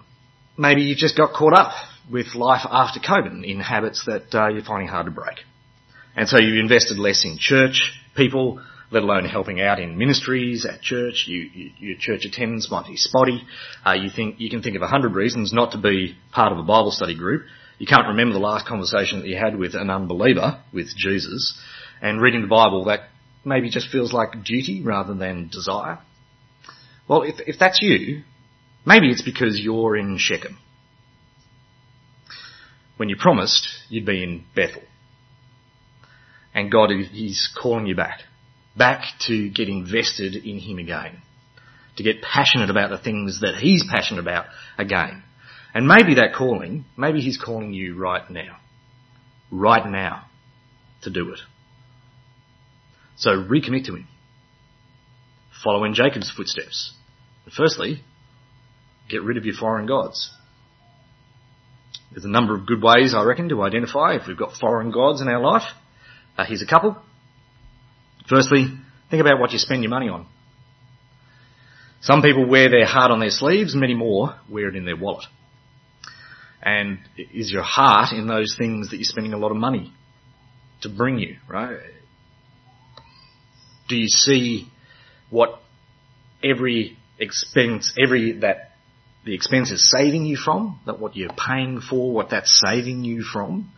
maybe 0.57 0.83
you 0.83 0.95
just 0.97 1.17
got 1.17 1.33
caught 1.33 1.53
up 1.53 1.73
with 2.11 2.35
life 2.35 2.67
after 2.71 3.01
COVID 3.01 3.45
in 3.45 3.61
habits 3.61 4.05
that 4.07 4.35
uh, 4.35 4.49
you're 4.49 4.65
finding 4.65 4.89
hard 4.89 5.07
to 5.07 5.13
break. 5.13 5.39
And 6.17 6.29
so 6.29 6.39
you've 6.39 6.59
invested 6.59 6.99
less 6.99 7.25
in 7.25 7.39
church 7.39 7.93
people, 8.17 8.63
let 8.91 9.03
alone 9.03 9.25
helping 9.25 9.61
out 9.61 9.81
in 9.81 9.99
ministries 9.99 10.65
at 10.65 10.81
church. 10.81 11.25
You, 11.27 11.51
you, 11.53 11.71
your 11.79 11.97
church 11.99 12.25
attendance 12.25 12.71
might 12.71 12.87
be 12.87 12.97
spotty. 12.97 13.43
Uh, 13.85 13.93
you 13.93 14.11
think 14.11 14.37
you 14.39 14.51
can 14.51 14.63
think 14.63 14.77
of 14.77 14.83
a 14.83 14.87
hundred 14.87 15.15
reasons 15.15 15.53
not 15.53 15.73
to 15.73 15.79
be 15.79 16.17
part 16.33 16.53
of 16.53 16.59
a 16.59 16.63
Bible 16.63 16.91
study 16.91 17.17
group. 17.17 17.43
You 17.79 17.87
can't 17.87 18.09
remember 18.09 18.33
the 18.33 18.39
last 18.39 18.67
conversation 18.67 19.21
that 19.21 19.29
you 19.29 19.37
had 19.37 19.59
with 19.59 19.75
an 19.75 19.91
unbeliever 19.91 20.63
with 20.73 20.95
Jesus, 20.97 21.59
and 22.01 22.21
reading 22.21 22.43
the 22.43 22.49
Bible 22.49 22.85
that 22.85 23.09
maybe 23.45 23.69
just 23.69 23.91
feels 23.91 24.13
like 24.13 24.45
duty 24.45 24.83
rather 24.83 25.15
than 25.15 25.49
desire. 25.49 25.99
Well, 27.09 27.23
if 27.23 27.41
if 27.47 27.59
that's 27.59 27.83
you, 27.83 28.23
maybe 28.87 29.11
it's 29.11 29.23
because 29.23 29.61
you're 29.61 29.97
in 29.97 30.17
Shechem 30.19 30.59
when 32.97 33.09
you 33.09 33.17
promised 33.17 33.69
you'd 33.89 34.07
be 34.07 34.23
in 34.23 34.45
Bethel. 34.55 34.83
And 36.55 36.71
God 36.71 36.91
is 36.93 37.51
calling 37.61 37.87
you 37.87 37.97
back. 37.97 38.21
Back 38.77 39.05
to 39.27 39.51
get 39.51 39.69
invested 39.69 40.37
in 40.37 40.59
Him 40.59 40.79
again. 40.79 41.23
To 41.97 42.03
get 42.03 42.23
passionate 42.23 42.71
about 42.71 42.91
the 42.91 42.99
things 42.99 43.41
that 43.41 43.57
He's 43.57 43.85
passionate 43.89 44.21
about 44.21 44.47
again. 44.79 45.23
And 45.75 45.89
maybe 45.89 46.15
that 46.17 46.35
calling, 46.37 46.85
maybe 46.97 47.21
He's 47.21 47.37
calling 47.37 47.73
you 47.73 47.97
right 47.97 48.29
now. 48.31 48.59
Right 49.51 49.89
now 49.89 50.27
to 51.03 51.11
do 51.11 51.33
it. 51.33 51.41
So 53.17 53.31
recommit 53.31 53.87
to 53.87 53.97
Him. 53.97 54.09
Follow 55.63 55.85
in 55.85 55.95
Jacob's 55.95 56.31
footsteps. 56.31 56.93
Firstly, 57.57 58.03
get 59.09 59.23
rid 59.23 59.37
of 59.37 59.45
your 59.45 59.55
foreign 59.55 59.87
gods. 59.87 60.31
There's 62.11 62.25
a 62.25 62.29
number 62.29 62.55
of 62.55 62.67
good 62.67 62.83
ways, 62.83 63.15
I 63.15 63.25
reckon, 63.25 63.49
to 63.49 63.63
identify 63.63 64.15
if 64.15 64.27
we've 64.29 64.37
got 64.37 64.55
foreign 64.55 64.91
gods 64.91 65.21
in 65.21 65.29
our 65.29 65.41
life. 65.41 65.65
Uh, 66.37 66.45
here's 66.45 66.63
a 66.63 66.67
couple. 66.67 66.97
Firstly, 68.29 68.67
think 69.11 69.21
about 69.21 69.39
what 69.39 69.53
you 69.53 69.59
spend 69.59 69.83
your 69.83 69.91
money 69.91 70.09
on. 70.09 70.27
Some 72.01 72.23
people 72.23 72.47
wear 72.47 72.69
their 72.69 72.87
heart 72.87 73.11
on 73.11 73.21
their 73.21 73.31
sleeves, 73.31 73.75
many 73.75 73.95
more 73.95 74.37
wear 74.51 74.69
it 74.69 74.77
in 74.77 74.85
their 74.85 74.97
wallet. 74.97 75.25
And 76.63 76.99
is 77.17 77.51
your 77.51 77.63
heart 77.63 78.13
in 78.13 78.27
those 78.27 78.57
things 78.59 78.91
that 78.91 78.97
you're 78.97 79.05
spending 79.05 79.33
a 79.33 79.39
lot 79.39 79.51
of 79.51 79.57
money 79.57 79.93
to 80.83 80.89
bring 80.89 81.19
you, 81.19 81.37
right? 81.49 81.79
Do 83.89 83.97
you 83.97 84.09
see 84.09 84.69
what 85.31 85.61
every 86.43 86.97
expense, 87.19 87.95
every, 88.03 88.41
that 88.41 88.73
the 89.25 89.35
expense 89.35 89.71
is 89.71 89.91
saving 89.91 90.27
you 90.27 90.37
from, 90.37 90.81
that 90.87 90.99
what 90.99 91.17
you're 91.17 91.31
paying 91.33 91.81
for, 91.81 92.13
what 92.13 92.31
that's 92.31 92.61
saving 92.67 93.05
you 93.05 93.23
from. 93.23 93.71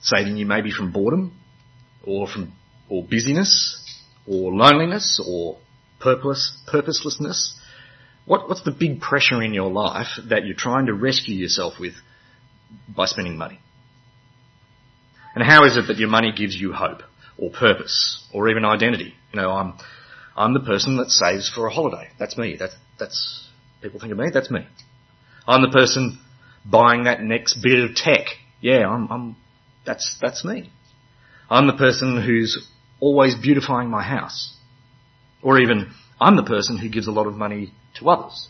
Saving 0.00 0.36
you 0.36 0.46
maybe 0.46 0.70
from 0.70 0.92
boredom, 0.92 1.38
or 2.04 2.28
from, 2.28 2.52
or 2.88 3.02
busyness, 3.02 4.00
or 4.26 4.52
loneliness, 4.52 5.20
or 5.26 5.58
purpose, 6.00 6.56
purposelessness. 6.66 7.58
What, 8.24 8.48
what's 8.48 8.62
the 8.62 8.70
big 8.70 9.00
pressure 9.00 9.42
in 9.42 9.54
your 9.54 9.70
life 9.70 10.18
that 10.28 10.44
you're 10.46 10.56
trying 10.56 10.86
to 10.86 10.94
rescue 10.94 11.34
yourself 11.34 11.74
with 11.80 11.94
by 12.94 13.06
spending 13.06 13.36
money? 13.36 13.60
And 15.34 15.44
how 15.44 15.64
is 15.64 15.76
it 15.76 15.86
that 15.88 15.98
your 15.98 16.08
money 16.08 16.32
gives 16.32 16.54
you 16.54 16.72
hope, 16.72 17.02
or 17.36 17.50
purpose, 17.50 18.26
or 18.32 18.48
even 18.48 18.64
identity? 18.64 19.14
You 19.32 19.40
know, 19.40 19.50
I'm, 19.50 19.74
I'm 20.36 20.54
the 20.54 20.60
person 20.60 20.96
that 20.98 21.10
saves 21.10 21.50
for 21.50 21.66
a 21.66 21.70
holiday. 21.70 22.08
That's 22.18 22.36
me. 22.36 22.56
That's, 22.58 22.74
that's 22.98 23.48
People 23.80 24.00
think 24.00 24.12
of 24.12 24.18
me, 24.18 24.30
that's 24.32 24.50
me. 24.50 24.66
I'm 25.46 25.62
the 25.62 25.70
person 25.70 26.18
buying 26.64 27.04
that 27.04 27.22
next 27.22 27.62
bit 27.62 27.78
of 27.84 27.94
tech. 27.94 28.26
Yeah, 28.60 28.88
I'm, 28.88 29.08
I'm, 29.08 29.36
that's, 29.84 30.18
that's 30.20 30.44
me. 30.44 30.70
I'm 31.50 31.66
the 31.66 31.76
person 31.76 32.22
who's 32.22 32.68
always 33.00 33.34
beautifying 33.34 33.88
my 33.88 34.02
house. 34.02 34.54
Or 35.42 35.58
even, 35.58 35.92
I'm 36.20 36.36
the 36.36 36.42
person 36.42 36.76
who 36.78 36.88
gives 36.88 37.06
a 37.06 37.12
lot 37.12 37.26
of 37.26 37.34
money 37.34 37.72
to 37.98 38.10
others. 38.10 38.48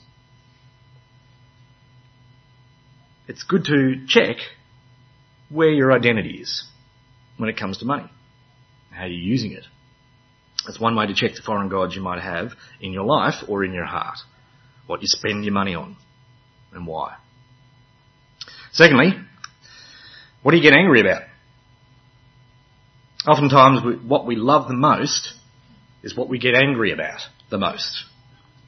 It's 3.29 3.43
good 3.43 3.65
to 3.65 4.07
check 4.07 4.37
where 5.51 5.71
your 5.71 5.93
identity 5.93 6.39
is 6.41 6.67
when 7.37 7.51
it 7.51 7.59
comes 7.59 7.79
to 7.79 7.85
money. 7.85 8.11
How 8.91 9.05
you're 9.05 9.13
using 9.13 9.53
it. 9.53 9.65
That's 10.67 10.81
one 10.81 10.97
way 10.97 11.07
to 11.07 11.15
check 11.15 11.35
the 11.35 11.43
foreign 11.45 11.69
gods 11.69 11.95
you 11.95 12.03
might 12.03 12.23
have 12.23 12.53
in 12.81 12.93
your 12.93 13.05
life 13.05 13.45
or 13.49 13.65
in 13.65 13.73
your 13.73 13.85
heart 13.85 14.19
what 14.87 15.03
you 15.03 15.07
spend 15.07 15.45
your 15.45 15.55
money 15.55 15.75
on 15.75 15.97
and 16.73 16.87
why. 16.87 17.17
Secondly, 18.73 19.13
what 20.43 20.53
do 20.53 20.57
you 20.57 20.63
get 20.63 20.77
angry 20.77 21.01
about? 21.01 21.23
Oftentimes, 23.27 23.85
we, 23.85 23.93
what 24.09 24.27
we 24.27 24.37
love 24.37 24.69
the 24.69 24.75
most 24.75 25.35
is 26.03 26.17
what 26.17 26.29
we 26.29 26.39
get 26.39 26.55
angry 26.55 26.93
about 26.93 27.21
the 27.51 27.59
most, 27.59 28.05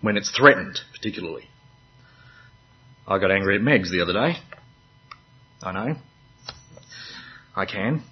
when 0.01 0.17
it's 0.17 0.31
threatened, 0.31 0.81
particularly. 0.93 1.49
I 3.07 3.19
got 3.19 3.31
angry 3.31 3.57
at 3.57 3.63
Megs 3.63 3.91
the 3.91 4.03
other 4.03 4.13
day. 4.13 4.39
I 5.63 5.73
know. 5.73 5.97
I 7.57 7.67
can. 7.67 8.03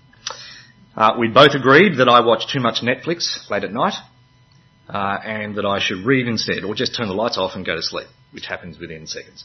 Uh, 0.96 1.16
we 1.18 1.28
both 1.28 1.54
agreed 1.54 1.98
that 1.98 2.08
I 2.08 2.24
watch 2.24 2.52
too 2.52 2.60
much 2.60 2.82
Netflix 2.82 3.48
late 3.50 3.64
at 3.64 3.72
night 3.72 3.94
uh, 4.88 5.18
and 5.24 5.56
that 5.56 5.64
I 5.64 5.78
should 5.80 6.04
read 6.04 6.26
instead, 6.26 6.64
or 6.64 6.74
just 6.74 6.96
turn 6.96 7.08
the 7.08 7.14
lights 7.14 7.38
off 7.38 7.54
and 7.54 7.64
go 7.64 7.76
to 7.76 7.82
sleep, 7.82 8.08
which 8.32 8.46
happens 8.46 8.78
within 8.78 9.06
seconds. 9.06 9.44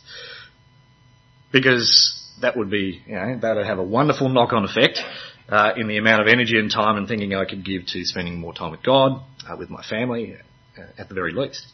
Because 1.52 2.23
that 2.42 2.58
would 2.58 2.70
be, 2.70 3.02
you 3.06 3.16
know, 3.16 3.40
that 3.42 3.56
would 3.56 3.66
have 3.66 3.80
a 3.80 3.84
wonderful 3.84 4.30
knock-on 4.30 4.66
effect 4.66 5.00
uh, 5.50 5.72
in 5.78 5.88
the 5.88 5.98
amount 5.98 6.22
of 6.22 6.28
energy 6.28 6.58
and 6.58 6.72
time 6.72 6.98
and 6.98 7.08
thinking 7.08 7.34
I 7.36 7.46
could 7.46 7.66
give 7.66 7.86
to 7.88 8.04
spending 8.04 8.40
more 8.40 8.54
time 8.54 8.72
with 8.72 8.84
God, 8.84 9.24
uh, 9.48 9.56
with 9.58 9.70
my 9.70 9.84
family, 9.84 10.36
uh, 10.78 10.82
at 10.98 11.10
the 11.10 11.16
very 11.16 11.34
least. 11.34 11.66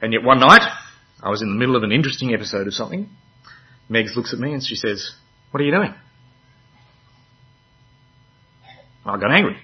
And 0.00 0.12
yet 0.12 0.22
one 0.22 0.40
night, 0.40 0.62
I 1.22 1.30
was 1.30 1.42
in 1.42 1.48
the 1.48 1.54
middle 1.54 1.76
of 1.76 1.82
an 1.82 1.92
interesting 1.92 2.34
episode 2.34 2.66
of 2.66 2.74
something. 2.74 3.08
Megs 3.90 4.16
looks 4.16 4.32
at 4.32 4.38
me 4.38 4.52
and 4.52 4.62
she 4.62 4.74
says, 4.74 5.12
"What 5.50 5.60
are 5.60 5.64
you 5.64 5.72
doing?" 5.72 5.94
I 9.04 9.16
got 9.18 9.30
angry. 9.30 9.56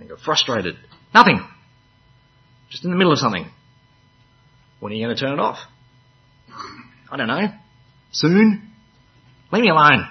I 0.00 0.04
got 0.04 0.20
frustrated. 0.20 0.76
Nothing. 1.14 1.46
Just 2.70 2.84
in 2.84 2.90
the 2.90 2.96
middle 2.96 3.12
of 3.12 3.18
something. 3.18 3.48
When 4.80 4.92
are 4.92 4.96
you 4.96 5.06
going 5.06 5.16
to 5.16 5.20
turn 5.20 5.32
it 5.32 5.40
off? 5.40 5.58
I 7.10 7.16
don't 7.16 7.28
know. 7.28 7.48
Soon? 8.12 8.69
Leave 9.52 9.62
me 9.62 9.70
alone. 9.70 10.06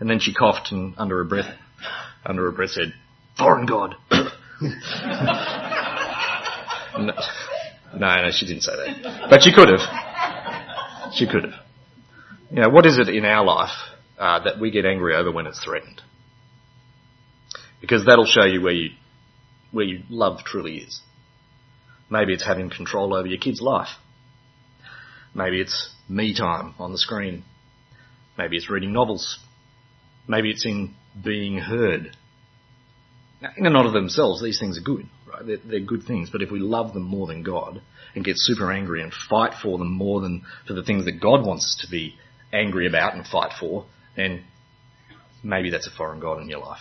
and 0.00 0.10
then 0.10 0.20
she 0.20 0.34
coughed 0.34 0.70
and 0.70 0.94
under 0.98 1.18
her 1.18 1.24
breath, 1.24 1.54
under 2.24 2.44
her 2.44 2.52
breath 2.52 2.70
said, 2.70 2.92
foreign 3.38 3.66
God. 3.66 3.94
no, 6.98 7.12
no, 7.98 8.30
she 8.32 8.46
didn't 8.46 8.62
say 8.62 8.72
that. 8.72 9.26
But 9.30 9.42
she 9.42 9.52
could 9.52 9.68
have. 9.68 11.12
She 11.14 11.26
could 11.26 11.44
have. 11.44 11.54
You 12.50 12.62
know, 12.62 12.68
what 12.68 12.86
is 12.86 12.98
it 12.98 13.08
in 13.08 13.24
our 13.24 13.44
life 13.44 13.76
uh, 14.18 14.44
that 14.44 14.60
we 14.60 14.70
get 14.70 14.84
angry 14.84 15.14
over 15.14 15.32
when 15.32 15.46
it's 15.46 15.62
threatened? 15.64 16.02
Because 17.80 18.04
that'll 18.06 18.26
show 18.26 18.44
you 18.44 18.62
where 18.62 18.72
you 18.72 18.90
where 19.72 19.84
your 19.84 20.00
love 20.08 20.40
truly 20.44 20.78
is. 20.78 21.00
Maybe 22.08 22.32
it's 22.32 22.46
having 22.46 22.70
control 22.70 23.14
over 23.14 23.26
your 23.26 23.38
kid's 23.38 23.60
life. 23.60 23.88
Maybe 25.34 25.60
it's 25.60 25.90
me 26.08 26.34
time 26.34 26.74
on 26.78 26.92
the 26.92 26.98
screen. 26.98 27.44
Maybe 28.38 28.56
it's 28.56 28.70
reading 28.70 28.92
novels. 28.92 29.38
Maybe 30.28 30.50
it's 30.50 30.66
in 30.66 30.94
being 31.22 31.58
heard. 31.58 32.16
Now, 33.40 33.50
in 33.56 33.66
and 33.66 33.76
of 33.76 33.92
themselves, 33.92 34.42
these 34.42 34.58
things 34.58 34.78
are 34.78 34.82
good, 34.82 35.08
right? 35.26 35.46
They're, 35.46 35.58
they're 35.64 35.80
good 35.80 36.04
things. 36.04 36.30
But 36.30 36.42
if 36.42 36.50
we 36.50 36.58
love 36.58 36.94
them 36.94 37.02
more 37.02 37.26
than 37.26 37.42
God 37.42 37.82
and 38.14 38.24
get 38.24 38.36
super 38.36 38.72
angry 38.72 39.02
and 39.02 39.12
fight 39.12 39.52
for 39.62 39.78
them 39.78 39.92
more 39.92 40.20
than 40.20 40.42
for 40.66 40.74
the 40.74 40.82
things 40.82 41.04
that 41.04 41.20
God 41.20 41.46
wants 41.46 41.64
us 41.64 41.78
to 41.82 41.90
be 41.90 42.14
angry 42.52 42.86
about 42.86 43.14
and 43.14 43.26
fight 43.26 43.52
for, 43.58 43.86
then 44.16 44.44
maybe 45.42 45.70
that's 45.70 45.86
a 45.86 45.96
foreign 45.96 46.20
God 46.20 46.40
in 46.40 46.48
your 46.48 46.60
life. 46.60 46.80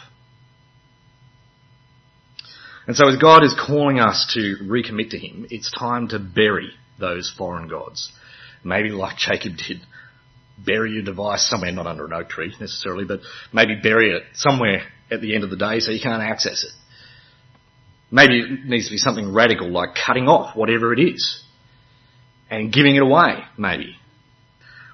And 2.87 2.95
so 2.95 3.07
as 3.09 3.17
God 3.17 3.43
is 3.43 3.55
calling 3.55 3.99
us 3.99 4.31
to 4.35 4.63
recommit 4.63 5.09
to 5.09 5.17
Him, 5.17 5.47
it's 5.49 5.71
time 5.71 6.07
to 6.09 6.19
bury 6.19 6.69
those 6.99 7.33
foreign 7.35 7.67
gods. 7.67 8.11
Maybe 8.65 8.89
like 8.89 9.17
Jacob 9.17 9.53
did, 9.57 9.81
bury 10.57 10.91
your 10.91 11.03
device 11.03 11.47
somewhere, 11.47 11.71
not 11.71 11.85
under 11.85 12.05
an 12.05 12.13
oak 12.13 12.29
tree 12.29 12.53
necessarily, 12.59 13.05
but 13.05 13.19
maybe 13.53 13.75
bury 13.81 14.11
it 14.11 14.23
somewhere 14.33 14.81
at 15.11 15.21
the 15.21 15.35
end 15.35 15.43
of 15.43 15.51
the 15.51 15.55
day 15.55 15.79
so 15.79 15.91
you 15.91 16.01
can't 16.01 16.23
access 16.23 16.63
it. 16.63 16.71
Maybe 18.11 18.39
it 18.39 18.65
needs 18.65 18.87
to 18.87 18.91
be 18.91 18.97
something 18.97 19.31
radical 19.31 19.69
like 19.69 19.89
cutting 19.95 20.27
off 20.27 20.55
whatever 20.55 20.93
it 20.93 20.99
is 20.99 21.43
and 22.49 22.73
giving 22.73 22.95
it 22.95 23.03
away, 23.03 23.43
maybe. 23.57 23.97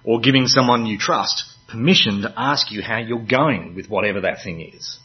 Or 0.04 0.20
giving 0.20 0.48
someone 0.48 0.86
you 0.86 0.98
trust 0.98 1.46
permission 1.70 2.24
to 2.24 2.34
ask 2.36 2.72
you 2.72 2.82
how 2.82 2.98
you're 2.98 3.26
going 3.26 3.76
with 3.76 3.88
whatever 3.88 4.22
that 4.22 4.40
thing 4.44 4.60
is. 4.74 5.00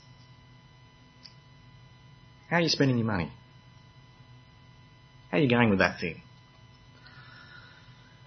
How 2.50 2.56
are 2.56 2.60
you 2.60 2.68
spending 2.68 2.98
your 2.98 3.06
money? 3.06 3.30
How 5.30 5.38
are 5.38 5.40
you 5.40 5.48
going 5.48 5.70
with 5.70 5.80
that 5.80 6.00
thing? 6.00 6.22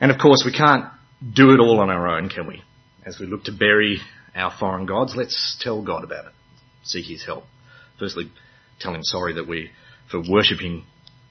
And 0.01 0.11
of 0.11 0.17
course, 0.17 0.43
we 0.45 0.53
can't 0.53 0.85
do 1.33 1.51
it 1.51 1.59
all 1.59 1.79
on 1.79 1.89
our 1.89 2.07
own, 2.07 2.29
can 2.29 2.47
we? 2.47 2.63
As 3.05 3.19
we 3.19 3.25
look 3.25 3.45
to 3.45 3.51
bury 3.51 3.99
our 4.35 4.53
foreign 4.57 4.85
gods, 4.85 5.13
let's 5.15 5.57
tell 5.59 5.83
God 5.83 6.03
about 6.03 6.25
it. 6.25 6.31
Seek 6.83 7.05
His 7.07 7.25
help. 7.25 7.43
Firstly, 7.97 8.31
tell 8.79 8.93
Him 8.93 9.03
sorry 9.03 9.33
that 9.33 9.47
we, 9.47 9.71
for 10.09 10.21
worshipping 10.27 10.85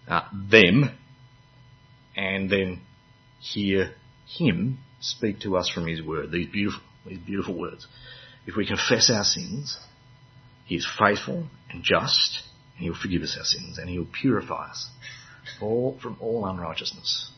uh, 0.06 0.22
them, 0.32 0.90
and 2.16 2.50
then 2.50 2.82
hear 3.40 3.92
Him 4.26 4.78
speak 5.00 5.40
to 5.40 5.56
us 5.56 5.70
from 5.70 5.86
His 5.86 6.02
Word. 6.02 6.30
These 6.30 6.50
beautiful, 6.50 6.82
these 7.06 7.18
beautiful 7.18 7.58
words. 7.58 7.86
If 8.46 8.56
we 8.56 8.66
confess 8.66 9.10
our 9.10 9.24
sins, 9.24 9.78
He 10.66 10.76
is 10.76 10.86
faithful 10.98 11.46
and 11.70 11.82
just, 11.82 12.42
and 12.76 12.84
He'll 12.84 13.00
forgive 13.00 13.22
us 13.22 13.36
our 13.38 13.44
sins, 13.44 13.78
and 13.78 13.88
He'll 13.88 14.06
purify 14.20 14.70
us 14.70 14.90
all 15.62 15.98
from 16.02 16.18
all 16.20 16.46
unrighteousness. 16.46 17.30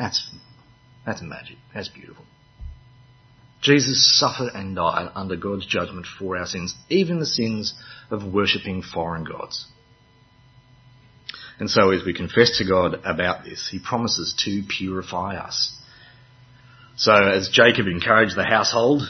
That's 0.00 0.30
that's 1.04 1.20
magic. 1.20 1.58
That's 1.74 1.88
beautiful. 1.88 2.24
Jesus 3.60 4.18
suffered 4.18 4.52
and 4.54 4.74
died 4.74 5.10
under 5.14 5.36
God's 5.36 5.66
judgment 5.66 6.06
for 6.18 6.38
our 6.38 6.46
sins, 6.46 6.74
even 6.88 7.20
the 7.20 7.26
sins 7.26 7.74
of 8.10 8.24
worshipping 8.24 8.80
foreign 8.80 9.24
gods. 9.24 9.66
And 11.58 11.68
so 11.68 11.90
as 11.90 12.02
we 12.02 12.14
confess 12.14 12.56
to 12.56 12.66
God 12.66 12.94
about 13.04 13.44
this, 13.44 13.68
He 13.70 13.78
promises 13.78 14.34
to 14.44 14.62
purify 14.66 15.36
us. 15.36 15.76
So 16.96 17.12
as 17.12 17.50
Jacob 17.50 17.86
encouraged 17.86 18.36
the 18.36 18.44
household, 18.44 19.02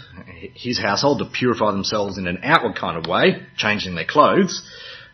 his 0.54 0.78
household 0.78 1.20
to 1.20 1.24
purify 1.24 1.70
themselves 1.70 2.18
in 2.18 2.26
an 2.26 2.40
outward 2.42 2.76
kind 2.76 2.96
of 2.96 3.08
way, 3.08 3.46
changing 3.56 3.94
their 3.94 4.06
clothes, 4.06 4.64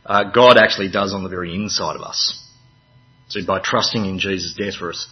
uh, 0.07 0.25
God 0.25 0.57
actually 0.57 0.91
does 0.91 1.13
on 1.13 1.23
the 1.23 1.29
very 1.29 1.55
inside 1.55 1.97
of 1.97 2.03
us. 2.03 2.43
So 3.29 3.41
by 3.47 3.61
trusting 3.61 4.05
in 4.05 4.19
Jesus' 4.19 4.55
death 4.55 4.75
for 4.75 4.91
us, 4.91 5.09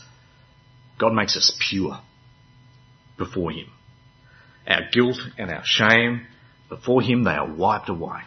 God 0.98 1.12
makes 1.12 1.36
us 1.36 1.56
pure 1.70 2.00
before 3.18 3.50
Him. 3.50 3.66
Our 4.66 4.82
guilt 4.92 5.18
and 5.38 5.50
our 5.50 5.62
shame, 5.64 6.26
before 6.68 7.02
Him, 7.02 7.24
they 7.24 7.32
are 7.32 7.52
wiped 7.52 7.88
away. 7.88 8.20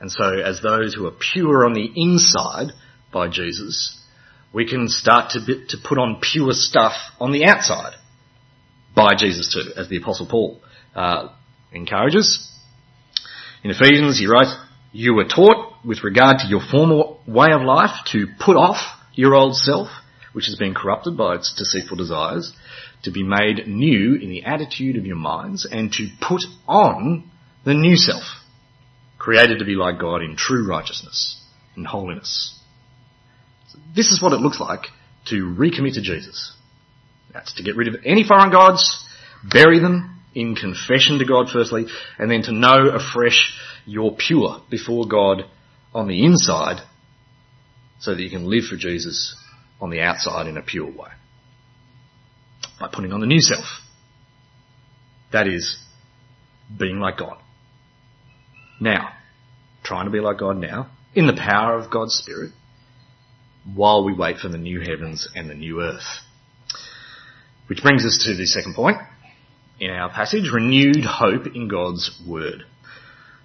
And 0.00 0.10
so 0.10 0.38
as 0.38 0.60
those 0.62 0.94
who 0.94 1.06
are 1.06 1.14
pure 1.32 1.64
on 1.64 1.74
the 1.74 1.90
inside 1.96 2.72
by 3.12 3.28
Jesus, 3.28 4.00
we 4.52 4.68
can 4.68 4.88
start 4.88 5.30
to, 5.32 5.40
to 5.68 5.76
put 5.82 5.98
on 5.98 6.20
pure 6.20 6.52
stuff 6.52 6.92
on 7.20 7.32
the 7.32 7.44
outside 7.46 7.94
by 8.94 9.14
Jesus 9.16 9.52
too, 9.52 9.72
as 9.80 9.88
the 9.88 9.98
Apostle 9.98 10.26
Paul 10.26 10.60
uh, 10.94 11.28
encourages. 11.72 12.50
In 13.62 13.70
Ephesians, 13.70 14.18
he 14.18 14.26
writes, 14.26 14.54
You 14.92 15.14
were 15.14 15.28
taught 15.28 15.74
with 15.84 16.04
regard 16.04 16.38
to 16.38 16.46
your 16.46 16.60
former 16.60 17.16
way 17.26 17.48
of 17.52 17.62
life 17.62 18.04
to 18.12 18.26
put 18.40 18.56
off 18.56 18.78
your 19.14 19.34
old 19.34 19.56
self, 19.56 19.88
which 20.32 20.46
has 20.46 20.56
been 20.56 20.74
corrupted 20.74 21.16
by 21.16 21.34
its 21.34 21.54
deceitful 21.54 21.96
desires, 21.96 22.52
to 23.02 23.10
be 23.10 23.22
made 23.22 23.66
new 23.66 24.14
in 24.14 24.28
the 24.30 24.44
attitude 24.44 24.96
of 24.96 25.06
your 25.06 25.16
minds, 25.16 25.66
and 25.70 25.92
to 25.92 26.08
put 26.20 26.42
on 26.66 27.30
the 27.64 27.74
new 27.74 27.96
self, 27.96 28.24
created 29.18 29.58
to 29.58 29.64
be 29.64 29.74
like 29.74 29.98
God 29.98 30.22
in 30.22 30.36
true 30.36 30.66
righteousness 30.66 31.40
and 31.76 31.86
holiness. 31.86 32.58
So 33.68 33.78
this 33.94 34.10
is 34.10 34.22
what 34.22 34.32
it 34.32 34.40
looks 34.40 34.60
like 34.60 34.86
to 35.26 35.54
recommit 35.58 35.94
to 35.94 36.02
Jesus. 36.02 36.54
That's 37.32 37.54
to 37.54 37.62
get 37.62 37.76
rid 37.76 37.88
of 37.88 37.96
any 38.04 38.24
foreign 38.24 38.50
gods, 38.50 39.04
bury 39.44 39.78
them 39.80 40.22
in 40.34 40.54
confession 40.54 41.18
to 41.18 41.24
God 41.24 41.48
firstly, 41.50 41.86
and 42.18 42.30
then 42.30 42.42
to 42.42 42.52
know 42.52 42.88
afresh 42.90 43.54
you're 43.86 44.16
pure 44.16 44.60
before 44.70 45.06
God 45.06 45.44
on 45.94 46.08
the 46.08 46.24
inside 46.24 46.80
so 47.98 48.14
that 48.14 48.22
you 48.22 48.30
can 48.30 48.48
live 48.48 48.64
for 48.64 48.76
Jesus 48.76 49.36
on 49.80 49.90
the 49.90 50.00
outside 50.00 50.46
in 50.46 50.56
a 50.56 50.62
pure 50.62 50.86
way. 50.86 51.10
By 52.80 52.88
putting 52.92 53.12
on 53.12 53.20
the 53.20 53.26
new 53.26 53.40
self. 53.40 53.64
That 55.32 55.46
is, 55.46 55.78
being 56.78 57.00
like 57.00 57.18
God. 57.18 57.38
Now, 58.80 59.12
trying 59.82 60.06
to 60.06 60.10
be 60.10 60.20
like 60.20 60.38
God 60.38 60.56
now, 60.56 60.90
in 61.14 61.26
the 61.26 61.34
power 61.34 61.76
of 61.76 61.90
God's 61.90 62.14
Spirit, 62.14 62.52
while 63.74 64.04
we 64.04 64.14
wait 64.14 64.38
for 64.38 64.48
the 64.48 64.58
new 64.58 64.80
heavens 64.80 65.28
and 65.34 65.50
the 65.50 65.54
new 65.54 65.82
earth. 65.82 66.20
Which 67.66 67.82
brings 67.82 68.06
us 68.06 68.24
to 68.24 68.34
the 68.34 68.46
second 68.46 68.74
point 68.74 68.96
in 69.80 69.90
our 69.90 70.10
passage, 70.10 70.50
renewed 70.52 71.04
hope 71.04 71.46
in 71.54 71.68
God's 71.68 72.20
Word. 72.26 72.64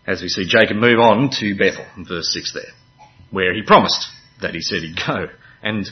As 0.06 0.22
we 0.22 0.28
see 0.28 0.46
Jacob 0.48 0.78
move 0.78 1.00
on 1.00 1.30
to 1.40 1.56
Bethel 1.56 1.86
in 1.96 2.06
verse 2.06 2.32
6 2.34 2.54
there, 2.54 3.08
where 3.32 3.54
he 3.54 3.64
promised 3.64 4.08
that 4.42 4.54
he 4.54 4.62
said 4.62 4.82
he'd 4.82 4.98
go. 4.98 5.28
And 5.62 5.90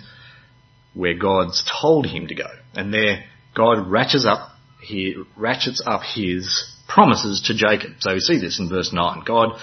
where 0.94 1.18
God's 1.18 1.64
told 1.82 2.06
him 2.06 2.28
to 2.28 2.36
go. 2.36 2.48
And 2.74 2.94
there, 2.94 3.24
God 3.56 3.90
ratchets 3.90 4.26
up, 4.26 4.50
he 4.82 5.16
ratchets 5.38 5.82
up 5.86 6.02
his 6.04 6.70
promises 6.88 7.44
to 7.48 7.56
Jacob. 7.56 7.94
So 8.00 8.14
we 8.14 8.20
see 8.20 8.40
this 8.40 8.60
in 8.60 8.70
verse 8.70 8.92
9. 8.94 9.24
God 9.26 9.60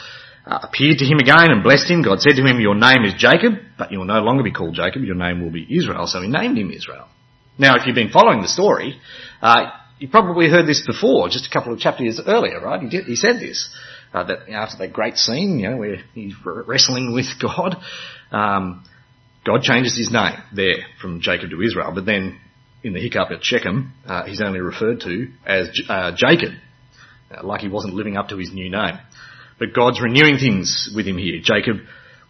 uh, 0.47 0.59
appeared 0.63 0.99
to 0.99 1.05
him 1.05 1.19
again 1.19 1.51
and 1.51 1.63
blessed 1.63 1.91
him. 1.91 2.03
God 2.03 2.21
said 2.21 2.37
to 2.37 2.43
him, 2.43 2.61
your 2.61 2.75
name 2.75 3.05
is 3.05 3.15
Jacob, 3.19 3.55
but 3.77 3.93
you 3.93 3.99
will 3.99 4.07
no 4.07 4.21
longer 4.21 4.43
be 4.43 4.53
called 4.53 4.75
Jacob, 4.75 5.03
your 5.03 5.15
name 5.15 5.43
will 5.43 5.51
be 5.51 5.67
Israel. 5.69 6.07
So 6.07 6.23
he 6.23 6.29
named 6.29 6.57
him 6.57 6.71
Israel. 6.71 7.09
Now, 7.59 7.77
if 7.77 7.87
you've 7.87 7.95
been 7.95 8.11
following 8.11 8.41
the 8.41 8.49
story, 8.49 8.99
uh, 9.43 9.71
you 9.99 10.09
probably 10.09 10.49
heard 10.49 10.67
this 10.67 10.87
before, 10.87 11.29
just 11.29 11.47
a 11.47 11.51
couple 11.51 11.73
of 11.73 11.81
chapters 11.81 12.21
earlier, 12.25 12.61
right? 12.61 12.81
He, 12.81 12.89
did, 12.89 13.07
he 13.07 13.17
said 13.17 13.41
this, 13.41 13.69
uh, 14.15 14.25
that 14.25 14.49
after 14.49 14.79
that 14.79 14.93
great 14.93 15.17
scene, 15.17 15.59
you 15.59 15.71
know, 15.71 15.77
where 15.77 15.97
he's 16.15 16.35
wrestling 16.45 17.13
with 17.13 17.27
God, 17.43 17.77
um, 18.31 18.85
God 19.49 19.63
changes 19.63 19.97
his 19.97 20.11
name 20.13 20.35
there 20.55 20.85
from 21.01 21.23
Jacob 21.23 21.49
to 21.51 21.63
Israel, 21.63 21.93
but 21.95 22.05
then 22.05 22.39
in 22.85 22.93
the 22.93 23.01
hiccup 23.01 23.31
at 23.31 23.43
Shechem, 23.43 23.95
uh, 24.07 24.25
he's 24.25 24.43
only 24.43 24.61
referred 24.61 25.01
to 25.01 25.29
as 25.47 25.71
uh, 25.89 26.13
Jacob, 26.15 26.53
uh, 27.31 27.47
like 27.47 27.63
he 27.63 27.69
wasn't 27.69 27.95
living 27.95 28.19
up 28.19 28.29
to 28.29 28.37
his 28.37 28.53
new 28.53 28.71
name. 28.71 28.99
But 29.59 29.73
God's 29.75 30.03
renewing 30.03 30.37
things 30.37 30.91
with 30.95 31.07
him 31.07 31.17
here. 31.17 31.41
Jacob 31.43 31.79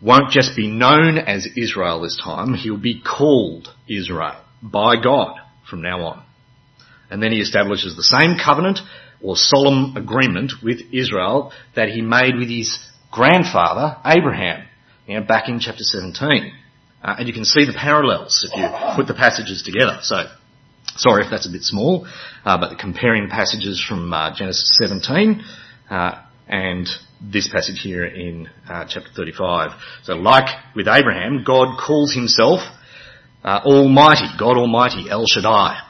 won't 0.00 0.30
just 0.30 0.54
be 0.54 0.68
known 0.68 1.18
as 1.18 1.48
Israel 1.56 2.02
this 2.02 2.16
time, 2.22 2.54
he'll 2.54 2.76
be 2.76 3.02
called 3.02 3.66
Israel 3.88 4.40
by 4.62 4.94
God 5.02 5.40
from 5.68 5.82
now 5.82 6.04
on. 6.04 6.24
And 7.10 7.20
then 7.20 7.32
he 7.32 7.40
establishes 7.40 7.96
the 7.96 8.04
same 8.04 8.36
covenant 8.42 8.78
or 9.20 9.34
solemn 9.34 9.96
agreement 9.96 10.52
with 10.62 10.78
Israel 10.92 11.52
that 11.74 11.88
he 11.88 12.00
made 12.00 12.36
with 12.36 12.48
his 12.48 12.78
grandfather 13.10 13.96
Abraham, 14.06 14.68
you 15.08 15.18
know, 15.18 15.26
back 15.26 15.48
in 15.48 15.58
chapter 15.58 15.82
17. 15.82 16.52
Uh, 17.02 17.16
and 17.18 17.28
you 17.28 17.34
can 17.34 17.44
see 17.44 17.64
the 17.64 17.72
parallels 17.72 18.46
if 18.48 18.56
you 18.58 18.66
put 18.96 19.06
the 19.06 19.14
passages 19.14 19.62
together. 19.62 19.98
So, 20.02 20.24
sorry 20.96 21.24
if 21.24 21.30
that's 21.30 21.48
a 21.48 21.52
bit 21.52 21.62
small, 21.62 22.08
uh, 22.44 22.58
but 22.58 22.78
comparing 22.78 23.28
passages 23.28 23.84
from 23.86 24.12
uh, 24.12 24.34
Genesis 24.36 24.76
17 24.82 25.42
uh, 25.90 26.22
and 26.48 26.88
this 27.22 27.48
passage 27.48 27.80
here 27.82 28.04
in 28.04 28.48
uh, 28.68 28.84
chapter 28.88 29.08
35. 29.14 29.70
So, 30.04 30.14
like 30.14 30.48
with 30.74 30.88
Abraham, 30.88 31.44
God 31.46 31.78
calls 31.78 32.14
himself 32.14 32.60
uh, 33.44 33.60
Almighty, 33.64 34.26
God 34.38 34.56
Almighty, 34.56 35.08
El 35.08 35.24
Shaddai. 35.28 35.80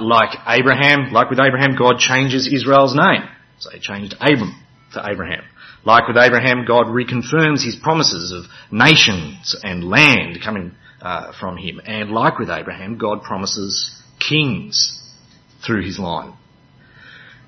like 0.00 0.36
Abraham, 0.46 1.12
like 1.12 1.30
with 1.30 1.40
Abraham, 1.40 1.76
God 1.78 1.98
changes 1.98 2.46
Israel's 2.46 2.94
name. 2.94 3.22
So 3.58 3.70
he 3.70 3.80
changed 3.80 4.14
Abram 4.20 4.62
to 4.92 5.06
Abraham. 5.10 5.44
Like 5.84 6.08
with 6.08 6.16
Abraham, 6.16 6.64
God 6.66 6.86
reconfirms 6.86 7.64
his 7.64 7.76
promises 7.82 8.32
of 8.32 8.44
nations 8.70 9.56
and 9.62 9.88
land 9.88 10.38
coming 10.44 10.72
uh, 11.00 11.32
from 11.38 11.56
him. 11.56 11.80
And 11.84 12.10
like 12.10 12.38
with 12.38 12.50
Abraham, 12.50 12.98
God 12.98 13.22
promises 13.22 13.90
kings 14.18 15.00
through 15.64 15.84
his 15.84 15.98
line. 15.98 16.34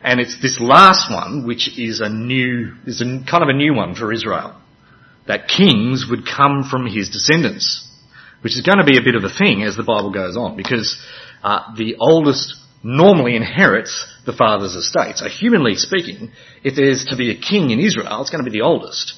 And 0.03 0.19
it's 0.19 0.41
this 0.41 0.59
last 0.61 1.11
one 1.13 1.47
which 1.47 1.79
is 1.79 2.01
a 2.01 2.09
new, 2.09 2.75
is 2.87 3.01
a, 3.01 3.05
kind 3.31 3.43
of 3.43 3.49
a 3.49 3.57
new 3.57 3.75
one 3.75 3.95
for 3.95 4.13
Israel. 4.13 4.59
That 5.29 5.47
kings 5.47 6.07
would 6.11 6.27
come 6.27 6.65
from 6.69 6.87
his 6.87 7.11
descendants. 7.11 7.89
Which 8.41 8.57
is 8.57 8.63
going 8.63 8.79
to 8.79 8.85
be 8.85 8.99
a 8.99 9.05
bit 9.05 9.15
of 9.15 9.23
a 9.23 9.33
thing 9.33 9.63
as 9.63 9.77
the 9.77 9.85
Bible 9.85 10.11
goes 10.11 10.37
on 10.37 10.57
because 10.57 11.01
uh, 11.45 11.75
the 11.77 11.95
oldest 12.01 12.57
normally 12.83 13.37
inherits 13.37 14.07
the 14.27 14.33
father's 14.33 14.75
estate. 14.75 15.17
So 15.17 15.29
humanly 15.29 15.77
speaking, 15.77 16.33
if 16.65 16.75
there's 16.75 17.05
to 17.07 17.17
be 17.17 17.31
a 17.31 17.41
king 17.41 17.71
in 17.71 17.81
Israel, 17.81 18.21
it's 18.21 18.31
going 18.31 18.45
to 18.45 18.51
be 18.51 18.57
the 18.57 18.65
oldest. 18.65 19.15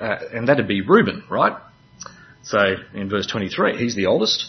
Uh, 0.00 0.16
and 0.32 0.48
that'd 0.48 0.68
be 0.68 0.80
Reuben, 0.82 1.24
right? 1.30 1.56
So 2.42 2.58
in 2.94 3.08
verse 3.08 3.26
23, 3.26 3.76
he's 3.76 3.96
the 3.96 4.06
oldest. 4.06 4.46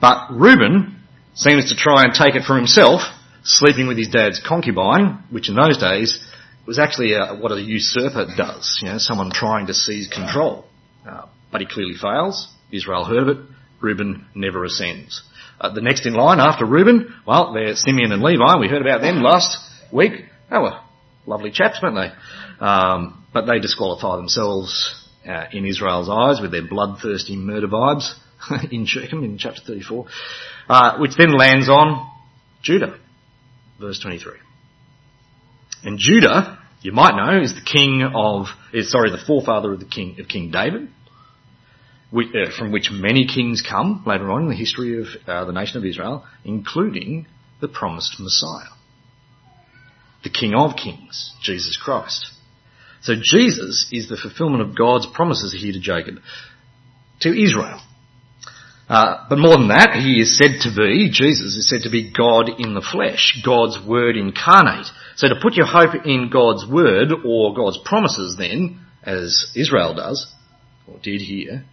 But 0.00 0.28
Reuben 0.30 1.00
seems 1.34 1.70
to 1.70 1.76
try 1.76 2.02
and 2.02 2.14
take 2.14 2.34
it 2.34 2.44
for 2.44 2.56
himself, 2.56 3.02
sleeping 3.42 3.86
with 3.86 3.98
his 3.98 4.08
dad's 4.08 4.40
concubine, 4.46 5.24
which 5.30 5.48
in 5.48 5.54
those 5.54 5.78
days 5.78 6.26
was 6.66 6.78
actually 6.78 7.14
a, 7.14 7.34
what 7.34 7.52
a 7.52 7.60
usurper 7.60 8.26
does, 8.36 8.78
you 8.82 8.88
know, 8.88 8.98
someone 8.98 9.30
trying 9.30 9.66
to 9.66 9.74
seize 9.74 10.08
control. 10.08 10.64
Uh, 11.08 11.26
but 11.50 11.60
he 11.60 11.66
clearly 11.66 11.94
fails. 11.94 12.48
Israel 12.70 13.04
heard 13.04 13.28
of 13.28 13.28
it. 13.28 13.44
Reuben 13.80 14.26
never 14.34 14.64
ascends. 14.64 15.22
Uh, 15.60 15.72
the 15.72 15.80
next 15.80 16.06
in 16.06 16.14
line 16.14 16.38
after 16.40 16.64
Reuben, 16.64 17.14
well, 17.26 17.52
they're 17.52 17.74
Simeon 17.74 18.12
and 18.12 18.22
Levi. 18.22 18.58
We 18.60 18.68
heard 18.68 18.82
about 18.82 19.00
them 19.00 19.22
last 19.22 19.56
week. 19.92 20.12
They 20.50 20.58
were 20.58 20.78
lovely 21.26 21.50
chaps, 21.50 21.80
weren't 21.82 21.96
they? 21.96 22.64
Um, 22.64 23.24
but 23.32 23.46
they 23.46 23.58
disqualify 23.58 24.16
themselves 24.16 24.94
uh, 25.28 25.44
in 25.52 25.66
Israel's 25.66 26.08
eyes 26.08 26.40
with 26.40 26.52
their 26.52 26.66
bloodthirsty 26.66 27.36
murder 27.36 27.68
vibes 27.68 28.14
in 28.70 28.86
Shechem 28.86 29.24
in 29.24 29.38
chapter 29.38 29.60
34, 29.66 30.06
uh, 30.68 30.98
which 30.98 31.12
then 31.16 31.36
lands 31.36 31.68
on 31.68 32.08
Judah, 32.62 32.98
verse 33.80 34.00
23. 34.00 34.34
And 35.84 35.98
Judah, 35.98 36.58
you 36.82 36.92
might 36.92 37.14
know, 37.16 37.40
is 37.40 37.54
the 37.54 37.60
king 37.60 38.08
of, 38.14 38.46
is 38.72 38.90
sorry, 38.90 39.10
the 39.10 39.22
forefather 39.26 39.72
of 39.72 39.80
the 39.80 39.86
king 39.86 40.18
of 40.20 40.28
King 40.28 40.50
David, 40.50 40.88
from 42.10 42.72
which 42.72 42.90
many 42.90 43.26
kings 43.26 43.62
come 43.62 44.02
later 44.06 44.30
on 44.30 44.42
in 44.42 44.48
the 44.48 44.54
history 44.54 45.00
of 45.00 45.06
uh, 45.26 45.44
the 45.44 45.52
nation 45.52 45.76
of 45.76 45.84
Israel, 45.84 46.24
including 46.44 47.26
the 47.60 47.68
promised 47.68 48.16
Messiah, 48.18 48.70
the 50.24 50.30
King 50.30 50.54
of 50.54 50.76
Kings, 50.76 51.34
Jesus 51.42 51.76
Christ. 51.76 52.30
So 53.02 53.14
Jesus 53.20 53.88
is 53.92 54.08
the 54.08 54.16
fulfillment 54.16 54.62
of 54.62 54.76
God's 54.76 55.06
promises 55.06 55.52
here 55.58 55.72
to 55.72 55.80
Jacob, 55.80 56.16
to 57.20 57.28
Israel. 57.28 57.80
Uh, 58.88 59.26
but 59.28 59.38
more 59.38 59.58
than 59.58 59.68
that, 59.68 60.00
he 60.02 60.20
is 60.20 60.38
said 60.38 60.62
to 60.62 60.74
be, 60.74 61.10
Jesus 61.12 61.56
is 61.56 61.68
said 61.68 61.82
to 61.82 61.90
be 61.90 62.10
God 62.10 62.48
in 62.58 62.72
the 62.72 62.80
flesh, 62.80 63.42
God's 63.44 63.78
word 63.86 64.16
incarnate. 64.16 64.86
So 65.16 65.28
to 65.28 65.40
put 65.42 65.54
your 65.54 65.66
hope 65.66 66.06
in 66.06 66.30
God's 66.32 66.66
word 66.66 67.12
or 67.24 67.54
God's 67.54 67.78
promises 67.84 68.36
then, 68.38 68.80
as 69.02 69.52
Israel 69.54 69.94
does, 69.94 70.32
or 70.86 70.98
did 71.02 71.20
here, 71.20 71.64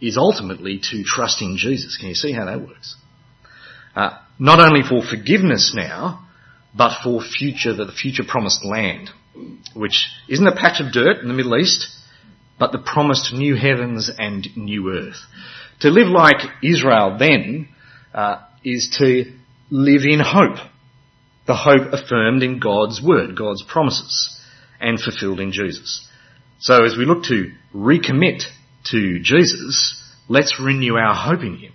is 0.00 0.16
ultimately 0.16 0.80
to 0.90 1.02
trust 1.04 1.42
in 1.42 1.56
Jesus. 1.56 1.96
Can 1.96 2.08
you 2.08 2.14
see 2.14 2.32
how 2.32 2.46
that 2.46 2.60
works? 2.60 2.96
Uh, 3.94 4.18
not 4.38 4.60
only 4.60 4.82
for 4.82 5.02
forgiveness 5.02 5.72
now, 5.74 6.26
but 6.74 7.02
for 7.02 7.20
future, 7.20 7.74
the 7.74 7.92
future 7.92 8.22
promised 8.26 8.64
land 8.64 9.10
which 9.74 10.08
isn't 10.28 10.46
a 10.46 10.54
patch 10.54 10.80
of 10.80 10.92
dirt 10.92 11.20
in 11.22 11.28
the 11.28 11.34
Middle 11.34 11.56
East, 11.56 11.88
but 12.58 12.72
the 12.72 12.78
promised 12.78 13.32
new 13.32 13.56
heavens 13.56 14.10
and 14.18 14.46
new 14.56 14.92
earth. 14.92 15.16
To 15.80 15.88
live 15.88 16.08
like 16.08 16.42
Israel 16.62 17.16
then 17.18 17.68
uh, 18.12 18.42
is 18.64 18.96
to 18.98 19.32
live 19.70 20.02
in 20.04 20.20
hope. 20.20 20.58
The 21.46 21.56
hope 21.56 21.92
affirmed 21.92 22.42
in 22.42 22.60
God's 22.60 23.00
word, 23.02 23.36
God's 23.36 23.64
promises, 23.64 24.38
and 24.78 25.00
fulfilled 25.00 25.40
in 25.40 25.52
Jesus. 25.52 26.06
So 26.58 26.84
as 26.84 26.96
we 26.96 27.06
look 27.06 27.24
to 27.24 27.52
recommit 27.74 28.42
to 28.86 29.18
Jesus, 29.20 30.02
let's 30.28 30.60
renew 30.60 30.96
our 30.96 31.14
hope 31.14 31.42
in 31.42 31.56
Him 31.56 31.72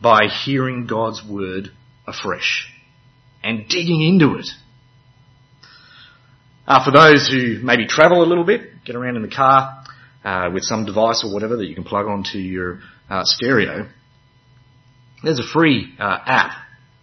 by 0.00 0.26
hearing 0.44 0.86
God's 0.86 1.22
word 1.28 1.68
afresh 2.06 2.68
and 3.42 3.68
digging 3.68 4.02
into 4.02 4.36
it 4.36 4.48
uh, 6.66 6.84
for 6.84 6.90
those 6.92 7.28
who 7.28 7.58
maybe 7.64 7.86
travel 7.86 8.22
a 8.22 8.26
little 8.26 8.44
bit, 8.44 8.84
get 8.84 8.94
around 8.96 9.16
in 9.16 9.22
the 9.22 9.28
car 9.28 9.84
uh, 10.24 10.50
with 10.52 10.62
some 10.62 10.86
device 10.86 11.22
or 11.24 11.32
whatever 11.32 11.56
that 11.56 11.66
you 11.66 11.74
can 11.74 11.84
plug 11.84 12.06
onto 12.06 12.38
your 12.38 12.80
uh, 13.10 13.22
stereo, 13.24 13.88
there's 15.22 15.38
a 15.38 15.52
free 15.52 15.92
uh, 15.98 16.18
app 16.24 16.52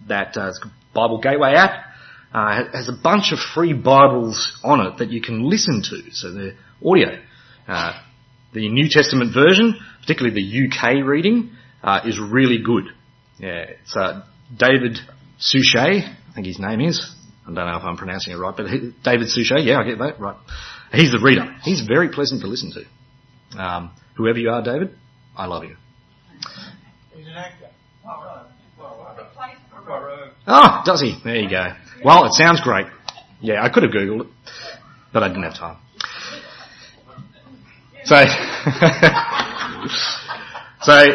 that 0.08 0.38
uh, 0.38 0.50
it's 0.50 0.60
a 0.64 0.72
Bible 0.94 1.20
Gateway 1.20 1.54
app. 1.54 1.86
Uh, 2.34 2.64
has 2.74 2.88
a 2.88 2.94
bunch 3.04 3.32
of 3.32 3.40
free 3.40 3.74
Bibles 3.74 4.60
on 4.64 4.86
it 4.86 4.98
that 5.00 5.10
you 5.10 5.20
can 5.20 5.50
listen 5.50 5.82
to. 5.82 6.12
So 6.12 6.32
the 6.32 6.56
audio, 6.86 7.20
the 8.54 8.68
New 8.70 8.88
Testament 8.90 9.34
version, 9.34 9.78
particularly 10.02 10.36
the 10.36 10.68
UK 10.68 11.06
reading, 11.06 11.52
is 12.06 12.20
really 12.20 12.60
good. 12.64 12.86
Yeah, 13.38 13.66
it's 13.84 13.96
David 14.56 14.98
Suchet, 15.38 16.04
I 16.04 16.34
think 16.36 16.48
his 16.48 16.60
name 16.60 16.82
is. 16.82 17.16
I 17.44 17.54
don't 17.54 17.66
know 17.66 17.78
if 17.78 17.84
I'm 17.84 17.98
pronouncing 17.98 18.34
it 18.34 18.38
right, 18.38 18.56
but 18.56 18.68
he, 18.68 18.94
David 19.04 19.30
Suchet, 19.30 19.64
yeah, 19.64 19.80
I 19.80 19.84
get 19.84 19.98
that, 20.00 20.20
right. 20.20 20.36
He's 20.92 21.12
the 21.12 21.20
reader. 21.20 21.56
He's 21.64 21.82
very 21.82 22.10
pleasant 22.10 22.42
to 22.42 22.48
listen 22.48 22.72
to. 22.74 23.60
Um, 23.60 23.92
whoever 24.16 24.38
you 24.38 24.50
are, 24.50 24.62
David, 24.62 24.96
I 25.36 25.46
love 25.46 25.64
you. 25.64 25.76
He's 27.16 27.28
an 27.28 27.34
actor. 27.34 27.70
Oh, 30.48 30.82
does 30.86 31.02
he? 31.02 31.16
There 31.24 31.36
you 31.36 31.50
go. 31.50 31.74
Well, 32.04 32.26
it 32.26 32.34
sounds 32.34 32.62
great. 32.62 32.88
Yeah, 33.42 33.64
I 33.64 33.70
could 33.70 33.84
have 33.84 33.92
Googled 33.92 34.22
it, 34.22 34.28
but 35.14 35.24
I 35.24 35.28
didn't 35.28 35.44
have 35.44 35.56
time. 35.56 35.78
So, 38.06 38.16
so 40.82 41.06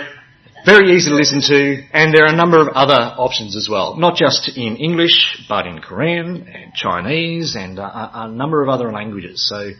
very 0.65 0.97
easy 0.97 1.11
to 1.11 1.17
listen 1.17 1.41
to, 1.43 1.83
and 1.93 2.15
there 2.15 2.25
are 2.25 2.33
a 2.33 2.37
number 2.37 2.61
of 2.61 2.69
other 2.69 2.95
options 2.95 3.57
as 3.57 3.69
well. 3.71 3.97
Not 3.97 4.17
just 4.17 4.57
in 4.57 4.77
English, 4.77 5.45
but 5.49 5.67
in 5.67 5.81
Korean 5.81 6.49
and 6.49 6.73
Chinese 6.75 7.55
and 7.55 7.79
a, 7.79 8.11
a 8.25 8.29
number 8.29 8.63
of 8.63 8.69
other 8.69 8.91
languages. 8.91 9.47
So 9.47 9.71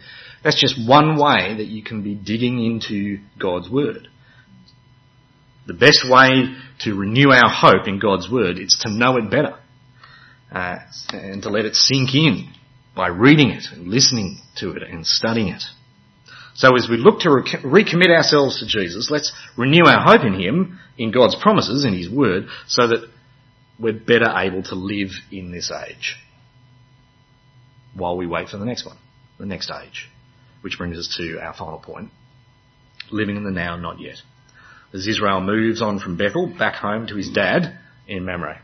that's 0.43 0.59
just 0.59 0.75
one 0.87 1.17
way 1.17 1.55
that 1.57 1.65
you 1.65 1.83
can 1.83 2.03
be 2.03 2.13
digging 2.13 2.63
into 2.63 3.19
God's 3.39 3.69
Word. 3.69 4.07
The 5.65 5.73
best 5.73 6.07
way 6.07 6.55
to 6.81 6.93
renew 6.93 7.31
our 7.31 7.49
hope 7.49 7.87
in 7.87 7.99
God's 7.99 8.29
Word 8.29 8.59
is 8.59 8.77
to 8.81 8.91
know 8.91 9.17
it 9.17 9.31
better. 9.31 9.57
Uh, 10.51 10.77
and 11.11 11.41
to 11.41 11.49
let 11.49 11.65
it 11.65 11.73
sink 11.73 12.13
in 12.13 12.53
by 12.95 13.07
reading 13.07 13.49
it 13.49 13.65
and 13.73 13.87
listening 13.87 14.39
to 14.57 14.71
it 14.71 14.83
and 14.83 15.05
studying 15.05 15.47
it. 15.47 15.63
So 16.55 16.75
as 16.75 16.87
we 16.89 16.97
look 16.97 17.19
to 17.21 17.29
recommit 17.29 18.09
ourselves 18.09 18.59
to 18.59 18.65
Jesus, 18.65 19.11
let's 19.11 19.33
renew 19.57 19.83
our 19.85 20.01
hope 20.01 20.25
in 20.25 20.39
Him, 20.39 20.79
in 20.97 21.11
God's 21.11 21.35
promises, 21.35 21.83
in 21.83 21.93
His 21.93 22.09
Word, 22.09 22.47
so 22.65 22.87
that 22.87 23.09
we're 23.77 23.93
better 23.93 24.33
able 24.37 24.63
to 24.63 24.75
live 24.75 25.09
in 25.31 25.51
this 25.51 25.69
age 25.69 26.15
while 27.93 28.15
we 28.15 28.25
wait 28.25 28.49
for 28.49 28.57
the 28.57 28.65
next 28.65 28.85
one, 28.85 28.97
the 29.37 29.45
next 29.45 29.69
age. 29.69 30.09
Which 30.61 30.77
brings 30.77 30.97
us 30.97 31.13
to 31.17 31.39
our 31.39 31.53
final 31.53 31.79
point. 31.79 32.09
Living 33.11 33.35
in 33.37 33.43
the 33.43 33.51
now, 33.51 33.75
not 33.75 33.99
yet. 33.99 34.17
As 34.93 35.07
Israel 35.07 35.41
moves 35.41 35.81
on 35.81 35.99
from 35.99 36.17
Bethel 36.17 36.47
back 36.47 36.75
home 36.75 37.07
to 37.07 37.15
his 37.15 37.29
dad 37.29 37.77
in 38.07 38.25
Mamre. 38.25 38.61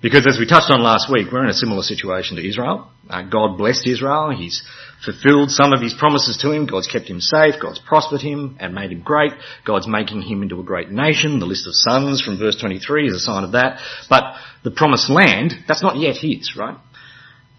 Because 0.00 0.28
as 0.28 0.38
we 0.38 0.46
touched 0.46 0.70
on 0.70 0.80
last 0.80 1.10
week, 1.12 1.26
we're 1.32 1.42
in 1.42 1.50
a 1.50 1.54
similar 1.54 1.82
situation 1.82 2.36
to 2.36 2.48
Israel. 2.48 2.88
Uh, 3.10 3.22
God 3.22 3.58
blessed 3.58 3.84
Israel. 3.88 4.30
He's 4.30 4.62
fulfilled 5.04 5.50
some 5.50 5.72
of 5.72 5.82
his 5.82 5.92
promises 5.92 6.36
to 6.42 6.52
him. 6.52 6.66
God's 6.66 6.86
kept 6.86 7.08
him 7.08 7.20
safe. 7.20 7.54
God's 7.60 7.80
prospered 7.80 8.20
him 8.20 8.58
and 8.60 8.76
made 8.76 8.92
him 8.92 9.00
great. 9.00 9.32
God's 9.66 9.88
making 9.88 10.22
him 10.22 10.42
into 10.42 10.60
a 10.60 10.62
great 10.62 10.90
nation. 10.90 11.40
The 11.40 11.46
list 11.46 11.66
of 11.66 11.72
sons 11.74 12.22
from 12.22 12.38
verse 12.38 12.54
23 12.60 13.08
is 13.08 13.14
a 13.14 13.18
sign 13.18 13.42
of 13.42 13.52
that. 13.52 13.80
But 14.08 14.22
the 14.62 14.70
promised 14.70 15.10
land, 15.10 15.54
that's 15.66 15.82
not 15.82 15.96
yet 15.96 16.16
his, 16.16 16.54
right? 16.56 16.76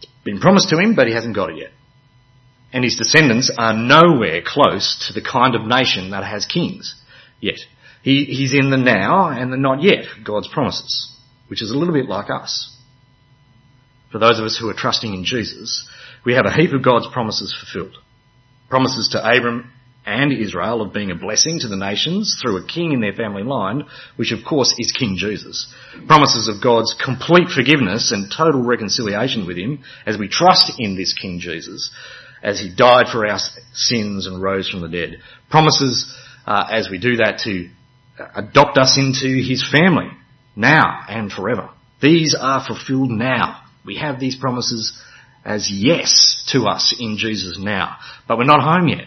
It's 0.02 0.08
been 0.23 0.39
promised 0.39 0.69
to 0.69 0.80
him, 0.80 0.95
but 0.95 1.08
he 1.08 1.13
hasn't 1.13 1.36
got 1.36 1.49
it 1.49 1.58
yet. 1.58 1.71
And 2.71 2.86
his 2.86 2.95
descendants 2.95 3.52
are 3.58 3.73
nowhere 3.73 4.41
close 4.45 5.08
to 5.08 5.13
the 5.13 5.28
kind 5.28 5.56
of 5.56 5.65
nation 5.65 6.12
that 6.12 6.23
has 6.23 6.45
kings 6.45 6.95
yet. 7.41 7.60
He, 8.02 8.23
he's 8.23 8.54
in 8.54 8.69
the 8.69 8.78
now 8.78 9.28
and 9.28 9.52
the 9.52 9.58
not 9.58 9.84
yet, 9.84 10.06
God's 10.23 10.47
promises 10.47 11.09
which 11.49 11.62
is 11.62 11.71
a 11.71 11.77
little 11.77 11.93
bit 11.93 12.07
like 12.07 12.29
us. 12.29 12.75
For 14.12 14.19
those 14.19 14.39
of 14.39 14.45
us 14.45 14.57
who 14.59 14.69
are 14.69 14.73
trusting 14.73 15.13
in 15.13 15.23
Jesus, 15.23 15.88
we 16.25 16.33
have 16.33 16.45
a 16.45 16.53
heap 16.53 16.73
of 16.73 16.83
God's 16.83 17.07
promises 17.12 17.53
fulfilled. 17.53 17.97
Promises 18.69 19.09
to 19.12 19.19
Abram 19.19 19.71
and 20.05 20.31
Israel 20.31 20.81
of 20.81 20.93
being 20.93 21.12
a 21.12 21.15
blessing 21.15 21.59
to 21.59 21.67
the 21.67 21.75
nations 21.75 22.39
through 22.41 22.57
a 22.57 22.65
king 22.65 22.93
in 22.93 23.01
their 23.01 23.13
family 23.13 23.43
line, 23.43 23.83
which 24.15 24.31
of 24.31 24.39
course 24.47 24.73
is 24.77 24.91
King 24.91 25.17
Jesus. 25.17 25.71
Promises 26.07 26.47
of 26.47 26.63
God's 26.63 26.95
complete 27.03 27.49
forgiveness 27.49 28.12
and 28.12 28.31
total 28.35 28.63
reconciliation 28.63 29.45
with 29.45 29.57
him 29.57 29.83
as 30.05 30.17
we 30.17 30.27
trust 30.27 30.71
in 30.79 30.95
this 30.95 31.13
King 31.13 31.39
Jesus. 31.39 31.91
as 32.41 32.59
he 32.59 32.73
died 32.73 33.07
for 33.12 33.27
our 33.27 33.38
sins 33.73 34.25
and 34.25 34.41
rose 34.41 34.69
from 34.69 34.81
the 34.81 34.88
dead. 34.88 35.17
Promises 35.49 36.15
uh, 36.47 36.67
as 36.71 36.89
we 36.89 36.97
do 36.97 37.17
that 37.17 37.39
to 37.43 37.69
adopt 38.35 38.77
us 38.77 38.97
into 38.97 39.27
his 39.27 39.67
family 39.69 40.09
now 40.60 41.02
and 41.08 41.32
forever. 41.32 41.69
These 42.02 42.36
are 42.39 42.63
fulfilled 42.65 43.10
now. 43.10 43.63
We 43.86 43.98
have 43.98 44.19
these 44.19 44.36
promises 44.36 45.02
as 45.45 45.72
yes 45.72 46.48
to 46.52 46.65
us 46.65 46.95
in 47.00 47.17
Jesus 47.17 47.58
now. 47.60 47.98
But 48.28 48.38
we're 48.38 48.43
not 48.43 48.62
home 48.62 48.89
yet. 48.89 49.06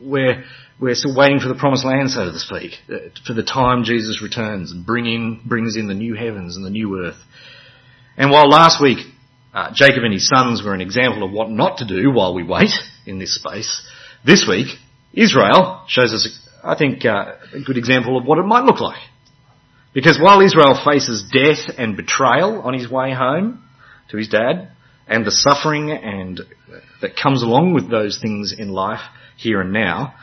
We're, 0.00 0.44
we're 0.78 0.94
still 0.94 1.16
waiting 1.16 1.40
for 1.40 1.48
the 1.48 1.54
promised 1.54 1.86
land, 1.86 2.10
so 2.10 2.30
to 2.30 2.38
speak, 2.38 2.72
uh, 2.92 3.08
for 3.26 3.32
the 3.32 3.42
time 3.42 3.84
Jesus 3.84 4.22
returns 4.22 4.70
and 4.70 4.84
bring 4.84 5.06
in, 5.06 5.40
brings 5.46 5.76
in 5.76 5.88
the 5.88 5.94
new 5.94 6.14
heavens 6.14 6.56
and 6.56 6.64
the 6.64 6.70
new 6.70 7.02
earth. 7.02 7.16
And 8.18 8.30
while 8.30 8.48
last 8.48 8.82
week 8.82 8.98
uh, 9.54 9.70
Jacob 9.74 10.04
and 10.04 10.12
his 10.12 10.28
sons 10.28 10.62
were 10.62 10.74
an 10.74 10.82
example 10.82 11.24
of 11.24 11.32
what 11.32 11.50
not 11.50 11.78
to 11.78 11.86
do 11.86 12.12
while 12.12 12.34
we 12.34 12.42
wait 12.42 12.70
in 13.06 13.18
this 13.18 13.34
space, 13.34 13.82
this 14.24 14.44
week 14.46 14.68
Israel 15.14 15.84
shows 15.88 16.12
us, 16.12 16.48
I 16.62 16.76
think, 16.76 17.04
uh, 17.04 17.34
a 17.54 17.60
good 17.60 17.78
example 17.78 18.18
of 18.18 18.24
what 18.24 18.38
it 18.38 18.44
might 18.44 18.64
look 18.64 18.80
like. 18.80 19.00
Because 19.92 20.18
while 20.20 20.40
Israel 20.40 20.80
faces 20.84 21.28
death 21.32 21.74
and 21.76 21.96
betrayal 21.96 22.60
on 22.62 22.74
his 22.74 22.90
way 22.90 23.12
home 23.12 23.64
to 24.10 24.16
his 24.16 24.28
dad, 24.28 24.70
and 25.08 25.26
the 25.26 25.32
suffering 25.32 25.90
and 25.90 26.40
that 27.00 27.16
comes 27.16 27.42
along 27.42 27.74
with 27.74 27.90
those 27.90 28.18
things 28.20 28.54
in 28.56 28.68
life 28.68 29.00
here 29.36 29.60
and 29.60 29.72
now, 29.72 30.14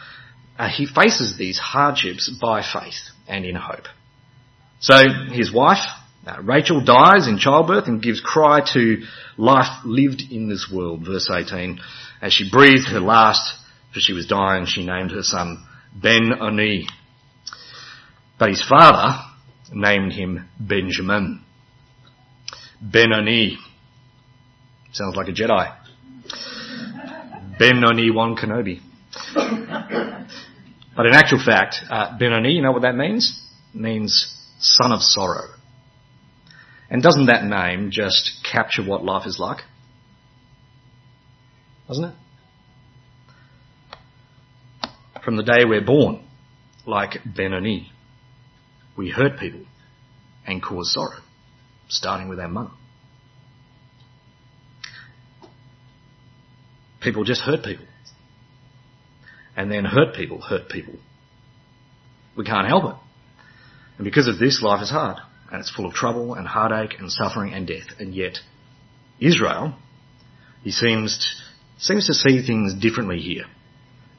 uh, 0.58 0.69
he 0.69 0.86
faces 0.86 1.38
these 1.38 1.58
hardships 1.58 2.30
by 2.41 2.62
faith 2.62 3.12
and 3.28 3.45
in 3.45 3.56
hope. 3.56 3.86
So 4.80 4.95
his 5.30 5.52
wife, 5.52 5.86
uh, 6.26 6.41
Rachel, 6.41 6.84
dies 6.84 7.28
in 7.28 7.38
childbirth 7.38 7.88
and 7.88 8.02
gives 8.02 8.21
cry 8.21 8.62
to 8.73 9.04
life 9.38 9.84
lived 9.84 10.23
in 10.32 10.47
this 10.47 10.71
world, 10.73 11.06
verse 11.06 11.30
18. 11.30 11.80
As 12.21 12.32
she 12.32 12.50
breathed 12.50 12.88
her 12.88 13.02
last, 13.02 13.41
for 13.93 14.00
she 14.00 14.13
was 14.13 14.26
dying, 14.26 14.65
she 14.65 14.86
named 14.86 15.12
her 15.12 15.23
son 15.23 15.66
Ben 16.01 16.31
Oni. 16.39 16.88
But 18.39 18.49
his 18.49 18.63
father 18.67 19.19
named 19.73 20.13
him 20.13 20.47
Benjamin. 20.60 21.43
Ben-Oni. 22.81 23.57
Sounds 24.91 25.15
like 25.15 25.27
a 25.27 25.31
Jedi. 25.31 25.75
Ben-Oni 27.60 28.12
Wan 28.12 28.36
Kenobi. 28.36 28.81
But 30.95 31.05
in 31.05 31.13
actual 31.13 31.43
fact, 31.43 31.77
uh, 31.89 32.17
Ben-Oni, 32.17 32.51
you 32.51 32.62
know 32.62 32.71
what 32.71 32.83
that 32.83 32.95
means? 32.95 33.43
It 33.73 33.79
means 33.79 34.36
son 34.60 34.91
of 34.91 35.01
sorrow. 35.01 35.49
And 36.89 37.03
doesn't 37.03 37.25
that 37.27 37.43
name 37.43 37.91
just 37.91 38.45
capture 38.49 38.83
what 38.83 39.03
life 39.03 39.27
is 39.27 39.39
like? 39.39 39.62
Doesn't 41.88 42.05
it? 42.05 42.15
From 45.28 45.36
the 45.36 45.44
day 45.44 45.66
we're 45.66 45.84
born, 45.84 46.24
like 46.86 47.18
Ben-Oni, 47.26 47.92
we 48.96 49.10
hurt 49.10 49.38
people 49.38 49.66
and 50.46 50.63
cause 50.63 50.94
sorrow, 50.94 51.20
starting 51.90 52.30
with 52.30 52.40
our 52.40 52.48
mother. 52.48 52.72
People 57.02 57.26
just 57.26 57.42
hurt 57.42 57.62
people. 57.62 57.86
And 59.58 59.70
then 59.70 59.84
hurt 59.84 60.16
people 60.16 60.40
hurt 60.40 60.70
people. 60.70 60.96
We 62.38 62.46
can't 62.46 62.70
help 62.70 62.86
it. 62.86 62.96
And 63.98 64.06
because 64.06 64.30
of 64.30 64.40
this, 64.40 64.62
life 64.63 64.82
is 64.82 64.90
hard. 64.90 65.18
And 65.52 65.60
it's 65.60 65.70
full 65.70 65.88
of 65.88 65.94
trouble 65.94 66.36
and 66.36 66.48
heartache 66.48 66.98
and 67.00 67.12
suffering 67.12 67.54
and 67.54 67.68
death. 67.68 68.00
And 68.00 68.16
yet, 68.16 68.38
Israel, 69.20 69.76
he 70.63 70.72
seems 70.72 71.36
seems 71.78 72.08
to 72.08 72.13
see 72.13 72.48
things 72.48 72.74
differently 72.76 73.20
here. 73.20 73.44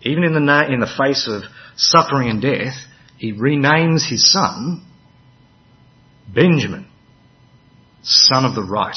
Even 0.03 0.25
in 0.25 0.33
the, 0.33 0.41
na- 0.41 0.67
in 0.67 0.81
the 0.81 0.87
face 0.87 1.29
of 1.29 1.43
suffering 1.77 2.29
and 2.29 2.41
death, 2.41 2.75
he 3.17 3.33
renames 3.33 4.09
his 4.09 4.31
son 4.31 4.85
Benjamin, 6.33 6.87
son 8.03 8.45
of 8.45 8.55
the 8.55 8.63
right. 8.63 8.97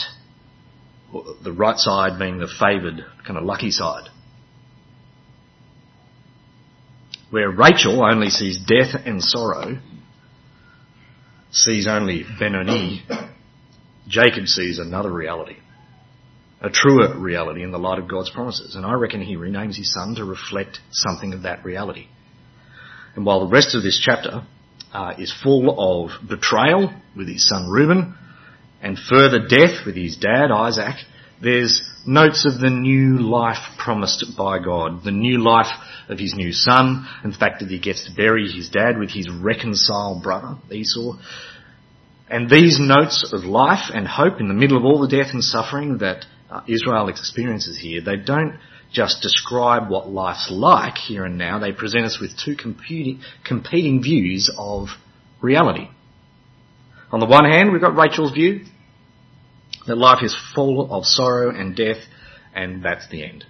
The 1.44 1.52
right 1.52 1.78
side 1.78 2.20
being 2.20 2.38
the 2.40 2.48
favoured, 2.48 3.06
kind 3.26 3.38
of 3.38 3.44
lucky 3.44 3.72
side. 3.72 4.10
Where 7.30 7.50
Rachel 7.50 8.04
only 8.04 8.30
sees 8.30 8.58
death 8.58 9.02
and 9.06 9.24
sorrow, 9.24 9.80
sees 11.52 11.88
only 11.88 12.26
Benoni, 12.40 13.04
Jacob 14.08 14.48
sees 14.48 14.80
another 14.80 15.12
reality. 15.12 15.58
A 16.62 16.70
truer 16.70 17.18
reality 17.18 17.64
in 17.64 17.72
the 17.72 17.80
light 17.80 18.00
of 18.00 18.08
God's 18.08 18.30
promises. 18.30 18.76
And 18.76 18.86
I 18.86 18.94
reckon 18.94 19.22
he 19.22 19.36
renames 19.36 19.76
his 19.76 19.92
son 19.92 20.16
to 20.16 20.26
reflect 20.26 20.80
something 20.92 21.34
of 21.34 21.44
that 21.44 21.66
reality. 21.66 22.08
And 23.16 23.26
while 23.26 23.42
the 23.42 23.52
rest 23.52 23.76
of 23.76 23.84
this 23.84 24.00
chapter 24.04 24.44
uh, 24.94 25.14
is 25.18 25.34
full 25.44 25.76
of 25.78 26.12
betrayal 26.28 26.94
with 27.16 27.28
his 27.28 27.48
son 27.48 27.70
Reuben 27.70 28.16
and 28.82 28.98
further 28.98 29.48
death 29.48 29.86
with 29.86 29.96
his 29.96 30.18
dad 30.18 30.52
Isaac, 30.52 30.96
there's 31.42 31.82
notes 32.06 32.46
of 32.46 32.60
the 32.60 32.70
new 32.70 33.18
life 33.18 33.78
promised 33.78 34.24
by 34.38 34.60
God, 34.60 35.04
the 35.04 35.12
new 35.12 35.40
life 35.40 35.72
of 36.08 36.20
his 36.20 36.36
new 36.36 36.52
son, 36.52 37.08
and 37.24 37.34
the 37.34 37.38
fact 37.38 37.62
that 37.62 37.70
he 37.70 37.80
gets 37.80 38.06
to 38.06 38.16
bury 38.16 38.48
his 38.48 38.70
dad 38.70 38.98
with 39.00 39.10
his 39.10 39.30
reconciled 39.30 40.22
brother 40.22 40.58
Esau. 40.72 41.18
And 42.30 42.50
these 42.50 42.80
notes 42.80 43.32
of 43.34 43.44
life 43.44 43.92
and 43.94 44.08
hope 44.08 44.40
in 44.40 44.48
the 44.48 44.54
middle 44.54 44.78
of 44.78 44.86
all 44.86 45.02
the 45.02 45.08
death 45.08 45.34
and 45.34 45.44
suffering 45.44 45.98
that 45.98 46.26
uh, 46.52 46.62
Israel 46.68 47.08
experiences 47.08 47.80
here, 47.80 48.02
they 48.02 48.18
don't 48.18 48.60
just 48.92 49.22
describe 49.22 49.90
what 49.90 50.10
life's 50.10 50.50
like 50.52 50.96
here 50.98 51.24
and 51.24 51.38
now. 51.38 51.60
They 51.60 51.72
present 51.72 52.06
us 52.06 52.20
with 52.20 52.32
two 52.38 52.56
competing, 52.56 53.22
competing 53.46 54.04
views 54.04 54.54
of 54.58 54.88
reality. 55.42 55.88
On 57.12 57.20
the 57.20 57.26
one 57.26 57.46
hand, 57.46 57.72
we've 57.72 57.82
got 57.82 57.96
Rachel's 57.96 58.34
view 58.34 58.66
that 59.88 59.98
life 59.98 60.24
is 60.24 60.38
full 60.54 60.94
of 60.94 61.06
sorrow 61.06 61.50
and 61.50 61.76
death, 61.76 61.98
and 62.54 62.84
that's 62.84 63.08
the 63.10 63.24
end. 63.24 63.46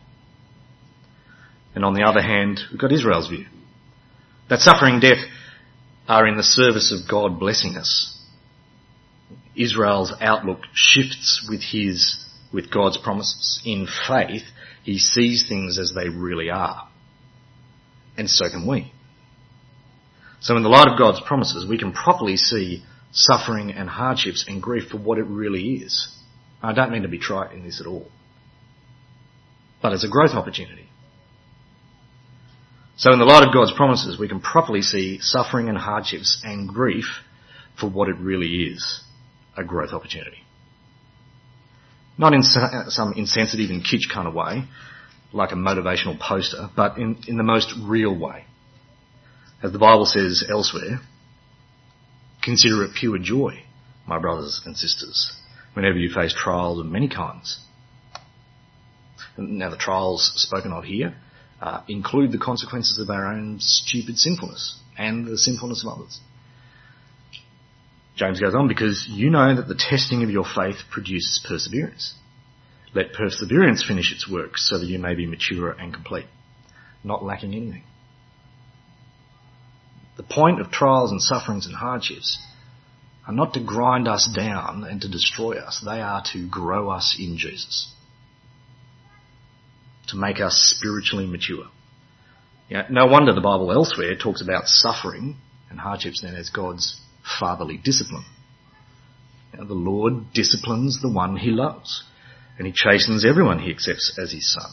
And 1.74 1.84
on 1.84 1.94
the 1.94 2.04
other 2.04 2.22
hand, 2.22 2.60
we've 2.72 2.80
got 2.80 2.92
Israel's 2.92 3.28
view 3.28 3.46
that 4.52 4.60
suffering 4.60 4.96
and 4.96 5.02
death 5.02 5.24
are 6.10 6.28
in 6.28 6.36
the 6.36 6.44
service 6.44 6.92
of 6.92 7.10
God 7.10 7.40
blessing 7.40 7.78
us. 7.78 8.18
Israel's 9.56 10.14
outlook 10.20 10.60
shifts 10.74 11.48
with 11.50 11.62
his, 11.62 12.21
with 12.54 12.72
God's 12.72 12.98
promises 12.98 13.62
in 13.66 13.88
faith 14.08 14.44
he 14.84 14.98
sees 14.98 15.48
things 15.48 15.78
as 15.78 15.94
they 15.94 16.10
really 16.10 16.50
are. 16.50 16.88
And 18.18 18.30
so 18.30 18.50
can 18.50 18.68
we. 18.68 18.92
So 20.42 20.58
in 20.58 20.64
the 20.64 20.70
light 20.70 20.88
of 20.88 20.98
God's 20.98 21.22
promises, 21.22 21.68
we 21.68 21.78
can 21.78 21.94
properly 21.94 22.36
see 22.36 22.84
suffering 23.12 23.72
and 23.72 23.88
hardships 23.88 24.46
and 24.48 24.62
grief 24.62 24.90
for 24.90 24.98
what 24.98 25.20
it 25.20 25.26
really 25.26 25.76
is. 25.76 26.10
I 26.64 26.74
don't 26.74 26.92
mean 26.92 27.04
to 27.04 27.08
be 27.08 27.20
trite 27.20 27.54
in 27.54 27.64
this 27.64 27.80
at 27.80 27.88
all. 27.88 28.08
But 29.82 29.94
it's 29.94 30.04
a 30.04 30.10
growth 30.10 30.32
opportunity. 30.32 30.88
So 32.98 33.12
in 33.14 33.20
the 33.20 33.26
light 33.26 33.48
of 33.48 33.54
God's 33.54 33.72
promises, 33.72 34.20
we 34.20 34.28
can 34.28 34.42
properly 34.42 34.82
see 34.82 35.20
suffering 35.22 35.70
and 35.70 35.78
hardships 35.78 36.42
and 36.44 36.68
grief 36.68 37.06
for 37.80 37.90
what 37.90 38.10
it 38.10 38.18
really 38.18 38.66
is, 38.66 39.02
a 39.58 39.64
growth 39.64 39.92
opportunity. 39.92 40.44
Not 42.18 42.34
in 42.34 42.44
some 42.44 43.14
insensitive 43.16 43.70
and 43.70 43.84
kitsch 43.84 44.10
kind 44.14 44.28
of 44.28 44.34
way, 44.34 44.66
like 45.34 45.52
a 45.52 45.56
motivational 45.56 46.20
poster, 46.20 46.70
but 46.76 46.98
in, 46.98 47.18
in 47.28 47.38
the 47.38 47.44
most 47.44 47.74
real 47.82 48.18
way. 48.18 48.46
As 49.64 49.72
the 49.72 49.80
Bible 49.80 50.06
says 50.06 50.44
elsewhere, 50.50 51.00
consider 52.42 52.84
it 52.84 52.96
pure 52.96 53.18
joy, 53.18 53.64
my 54.08 54.20
brothers 54.20 54.62
and 54.66 54.76
sisters, 54.76 55.32
whenever 55.74 55.98
you 55.98 56.14
face 56.14 56.34
trials 56.34 56.80
of 56.80 56.86
many 56.86 57.08
kinds. 57.08 57.60
Now 59.38 59.70
the 59.70 59.78
trials 59.78 60.32
spoken 60.36 60.74
of 60.74 60.84
here 60.84 61.16
uh, 61.62 61.82
include 61.88 62.32
the 62.32 62.38
consequences 62.38 62.98
of 62.98 63.10
our 63.10 63.28
own 63.28 63.60
stupid 63.60 64.18
sinfulness 64.18 64.80
and 64.98 65.26
the 65.26 65.38
sinfulness 65.38 65.86
of 65.86 65.94
others. 65.94 66.20
James 68.22 68.40
goes 68.40 68.54
on, 68.54 68.68
because 68.68 69.08
you 69.10 69.32
know 69.32 69.56
that 69.56 69.68
the 69.68 69.74
testing 69.74 70.22
of 70.22 70.30
your 70.30 70.46
faith 70.46 70.76
produces 70.92 71.44
perseverance. 71.48 72.14
Let 72.94 73.14
perseverance 73.14 73.84
finish 73.84 74.12
its 74.12 74.30
work 74.30 74.60
so 74.60 74.78
that 74.78 74.86
you 74.86 75.00
may 75.00 75.16
be 75.16 75.26
mature 75.26 75.72
and 75.72 75.92
complete, 75.92 76.28
not 77.04 77.24
lacking 77.24 77.56
anything. 77.56 77.84
The 80.18 80.24
point 80.24 80.62
of 80.62 80.70
trials 80.70 81.10
and 81.10 81.20
sufferings 81.20 81.66
and 81.66 81.76
hardships 81.76 82.38
are 83.26 83.34
not 83.34 83.56
to 83.56 83.60
grind 83.60 84.08
us 84.08 84.30
down 84.36 84.84
and 84.84 85.02
to 85.02 85.10
destroy 85.10 85.54
us. 85.54 85.82
They 85.84 86.00
are 86.00 86.22
to 86.34 86.48
grow 86.48 86.92
us 86.92 87.16
in 87.18 87.38
Jesus. 87.38 87.92
To 90.10 90.16
make 90.16 90.40
us 90.40 90.76
spiritually 90.78 91.26
mature. 91.26 91.66
No 92.92 93.08
wonder 93.08 93.34
the 93.34 93.42
Bible 93.42 93.72
elsewhere 93.72 94.16
talks 94.16 94.44
about 94.44 94.68
suffering 94.68 95.38
and 95.72 95.80
hardships 95.80 96.22
then 96.22 96.36
as 96.36 96.50
God's 96.50 97.01
fatherly 97.40 97.78
discipline. 97.78 98.26
Know, 99.54 99.66
the 99.66 99.74
Lord 99.74 100.34
disciplines 100.34 101.02
the 101.02 101.12
one 101.12 101.38
he 101.38 101.52
loves. 101.52 102.04
and 102.58 102.68
he 102.68 102.74
chastens 102.74 103.26
everyone 103.26 103.60
he 103.60 103.72
accepts 103.72 104.18
as 104.22 104.32
his 104.32 104.54
son. 104.54 104.70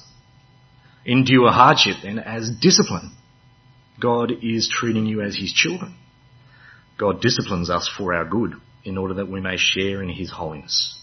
Endure 1.06 1.50
hardship 1.50 1.96
then 2.02 2.18
as 2.18 2.50
discipline. 2.60 3.12
God 3.98 4.30
is 4.42 4.68
treating 4.70 5.06
you 5.06 5.22
as 5.22 5.36
his 5.36 5.52
children. 5.52 5.96
God 6.98 7.22
disciplines 7.22 7.70
us 7.70 7.88
for 7.96 8.12
our 8.12 8.26
good 8.26 8.54
in 8.84 8.98
order 8.98 9.14
that 9.14 9.30
we 9.30 9.40
may 9.40 9.56
share 9.56 10.02
in 10.02 10.10
his 10.10 10.30
holiness. 10.30 11.00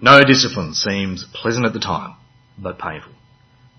No 0.00 0.20
discipline 0.20 0.74
seems 0.74 1.24
pleasant 1.34 1.66
at 1.66 1.72
the 1.72 1.80
time, 1.80 2.14
but 2.56 2.78
painful. 2.78 3.12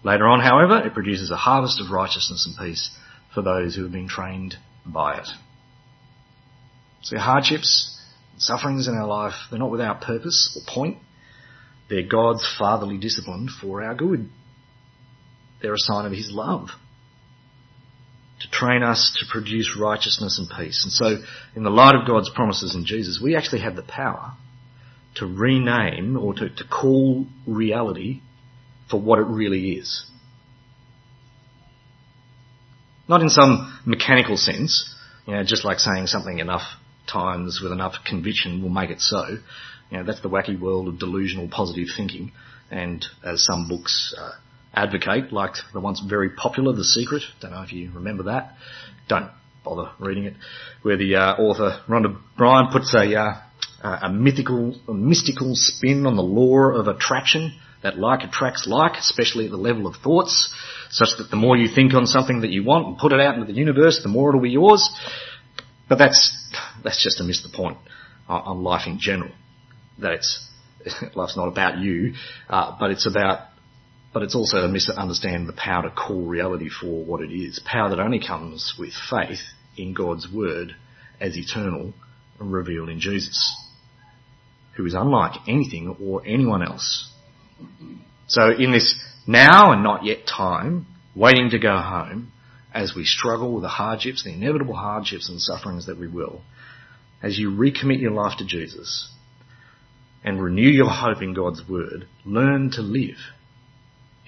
Later 0.03 0.27
on, 0.27 0.39
however, 0.41 0.86
it 0.86 0.93
produces 0.93 1.31
a 1.31 1.38
harvest 1.38 1.79
of 1.79 1.91
righteousness 1.91 2.45
and 2.45 2.57
peace 2.57 2.91
for 3.34 3.41
those 3.41 3.75
who 3.75 3.84
have 3.84 3.91
been 3.91 4.07
trained 4.07 4.55
by 4.86 5.17
it. 5.17 5.27
So 7.01 7.17
hardships, 7.17 7.99
sufferings 8.37 8.87
in 8.87 8.95
our 8.95 9.07
life, 9.07 9.33
they're 9.49 9.59
not 9.59 9.71
without 9.71 10.01
purpose 10.01 10.57
or 10.57 10.73
point. 10.73 10.97
They're 11.89 12.07
God's 12.07 12.47
fatherly 12.57 12.97
discipline 12.97 13.49
for 13.49 13.83
our 13.83 13.95
good. 13.95 14.29
They're 15.61 15.73
a 15.73 15.77
sign 15.77 16.05
of 16.05 16.11
His 16.11 16.31
love 16.31 16.69
to 18.41 18.49
train 18.49 18.81
us 18.81 19.15
to 19.19 19.25
produce 19.31 19.77
righteousness 19.79 20.39
and 20.39 20.49
peace. 20.49 20.83
And 20.83 20.91
so, 20.91 21.23
in 21.55 21.63
the 21.63 21.69
light 21.69 21.95
of 21.95 22.07
God's 22.07 22.29
promises 22.29 22.75
in 22.75 22.85
Jesus, 22.85 23.19
we 23.21 23.35
actually 23.35 23.61
have 23.61 23.75
the 23.75 23.83
power 23.83 24.33
to 25.15 25.27
rename 25.27 26.17
or 26.17 26.33
to, 26.33 26.49
to 26.49 26.63
call 26.63 27.27
reality 27.45 28.21
for 28.89 28.99
what 28.99 29.19
it 29.19 29.25
really 29.25 29.73
is. 29.73 30.05
Not 33.07 33.21
in 33.21 33.29
some 33.29 33.79
mechanical 33.85 34.37
sense, 34.37 34.95
you 35.27 35.33
know, 35.33 35.43
just 35.43 35.65
like 35.65 35.79
saying 35.79 36.07
something 36.07 36.39
enough 36.39 36.63
times 37.07 37.59
with 37.61 37.71
enough 37.71 37.95
conviction 38.05 38.61
will 38.61 38.69
make 38.69 38.89
it 38.89 39.01
so. 39.01 39.37
You 39.89 39.97
know, 39.97 40.03
that's 40.03 40.21
the 40.21 40.29
wacky 40.29 40.59
world 40.59 40.87
of 40.87 40.99
delusional 40.99 41.47
positive 41.49 41.87
thinking. 41.95 42.31
And 42.69 43.05
as 43.23 43.43
some 43.43 43.67
books 43.67 44.15
uh, 44.17 44.31
advocate, 44.73 45.33
like 45.33 45.55
the 45.73 45.81
once 45.81 45.99
very 45.99 46.29
popular 46.29 46.73
The 46.73 46.83
Secret, 46.83 47.23
don't 47.41 47.51
know 47.51 47.61
if 47.61 47.73
you 47.73 47.91
remember 47.93 48.23
that, 48.23 48.55
don't 49.09 49.29
bother 49.63 49.91
reading 49.99 50.25
it, 50.25 50.35
where 50.81 50.97
the 50.97 51.15
uh, 51.15 51.35
author 51.35 51.81
Rhonda 51.87 52.17
Bryan 52.37 52.71
puts 52.71 52.93
a, 52.95 53.13
uh, 53.15 53.41
a 53.83 54.09
mythical, 54.11 54.79
a 54.87 54.93
mystical 54.93 55.51
spin 55.55 56.05
on 56.05 56.15
the 56.15 56.23
law 56.23 56.71
of 56.73 56.87
attraction, 56.87 57.59
that 57.83 57.97
like 57.97 58.23
attracts 58.23 58.67
like, 58.67 58.93
especially 58.93 59.45
at 59.45 59.51
the 59.51 59.57
level 59.57 59.87
of 59.87 59.95
thoughts, 59.97 60.53
such 60.89 61.09
that 61.17 61.29
the 61.29 61.35
more 61.35 61.57
you 61.57 61.67
think 61.73 61.93
on 61.93 62.05
something 62.05 62.41
that 62.41 62.51
you 62.51 62.63
want 62.63 62.87
and 62.87 62.97
put 62.97 63.11
it 63.11 63.19
out 63.19 63.35
into 63.35 63.51
the 63.51 63.57
universe, 63.57 64.01
the 64.03 64.09
more 64.09 64.29
it'll 64.29 64.41
be 64.41 64.51
yours. 64.51 64.89
But 65.91 65.97
that's, 65.97 66.38
that's 66.86 67.04
just 67.04 67.17
to 67.17 67.25
miss 67.25 67.43
the 67.43 67.49
point 67.49 67.77
on 68.30 68.63
life 68.63 68.88
in 68.88 68.97
general. 68.97 69.34
That 69.99 70.13
it's, 70.13 70.47
life's 71.15 71.36
not 71.36 71.49
about 71.49 71.80
you, 71.80 72.13
uh, 72.49 72.77
but 72.80 72.91
it's 72.91 73.06
about 73.06 73.49
but 74.13 74.23
it's 74.23 74.34
also 74.34 74.60
a 74.60 74.69
misunderstand 74.69 75.49
the 75.49 75.54
power 75.54 75.84
to 75.84 75.89
call 75.89 76.25
reality 76.25 76.69
for 76.69 77.04
what 77.04 77.19
it 77.19 77.34
is. 77.34 77.60
Power 77.65 77.89
that 77.89 77.99
only 77.99 78.25
comes 78.25 78.75
with 78.80 78.93
faith 79.10 79.41
in 79.75 79.93
God's 79.93 80.32
word 80.34 80.77
as 81.19 81.36
eternal 81.36 81.93
and 82.39 82.54
revealed 82.54 82.88
in 82.88 83.01
Jesus, 83.01 83.54
who 84.77 84.86
is 84.86 84.93
unlike 84.93 85.41
anything 85.45 85.97
or 86.01 86.25
anyone 86.25 86.63
else. 86.63 87.12
So 88.27 88.49
in 88.49 88.71
this 88.71 88.97
now 89.27 89.73
and 89.73 89.84
not 89.84 90.06
yet 90.06 90.19
time, 90.25 90.86
waiting 91.17 91.49
to 91.49 91.60
go 91.60 91.75
home, 91.75 92.32
as 92.73 92.95
we 92.95 93.03
struggle 93.03 93.53
with 93.53 93.63
the 93.63 93.69
hardships, 93.69 94.23
the 94.23 94.34
inevitable 94.34 94.75
hardships 94.75 95.29
and 95.29 95.41
sufferings 95.41 95.88
that 95.88 95.99
we 95.99 96.07
will, 96.07 96.41
as 97.21 97.38
you 97.38 97.51
recommit 97.51 98.01
your 98.01 98.12
life 98.12 98.38
to 98.38 98.45
Jesus 98.45 99.12
and 100.23 100.41
renew 100.41 100.69
your 100.69 100.89
hope 100.89 101.21
in 101.21 101.34
God's 101.34 101.67
word, 101.67 102.07
learn 102.25 102.71
to 102.71 102.81
live 102.81 103.17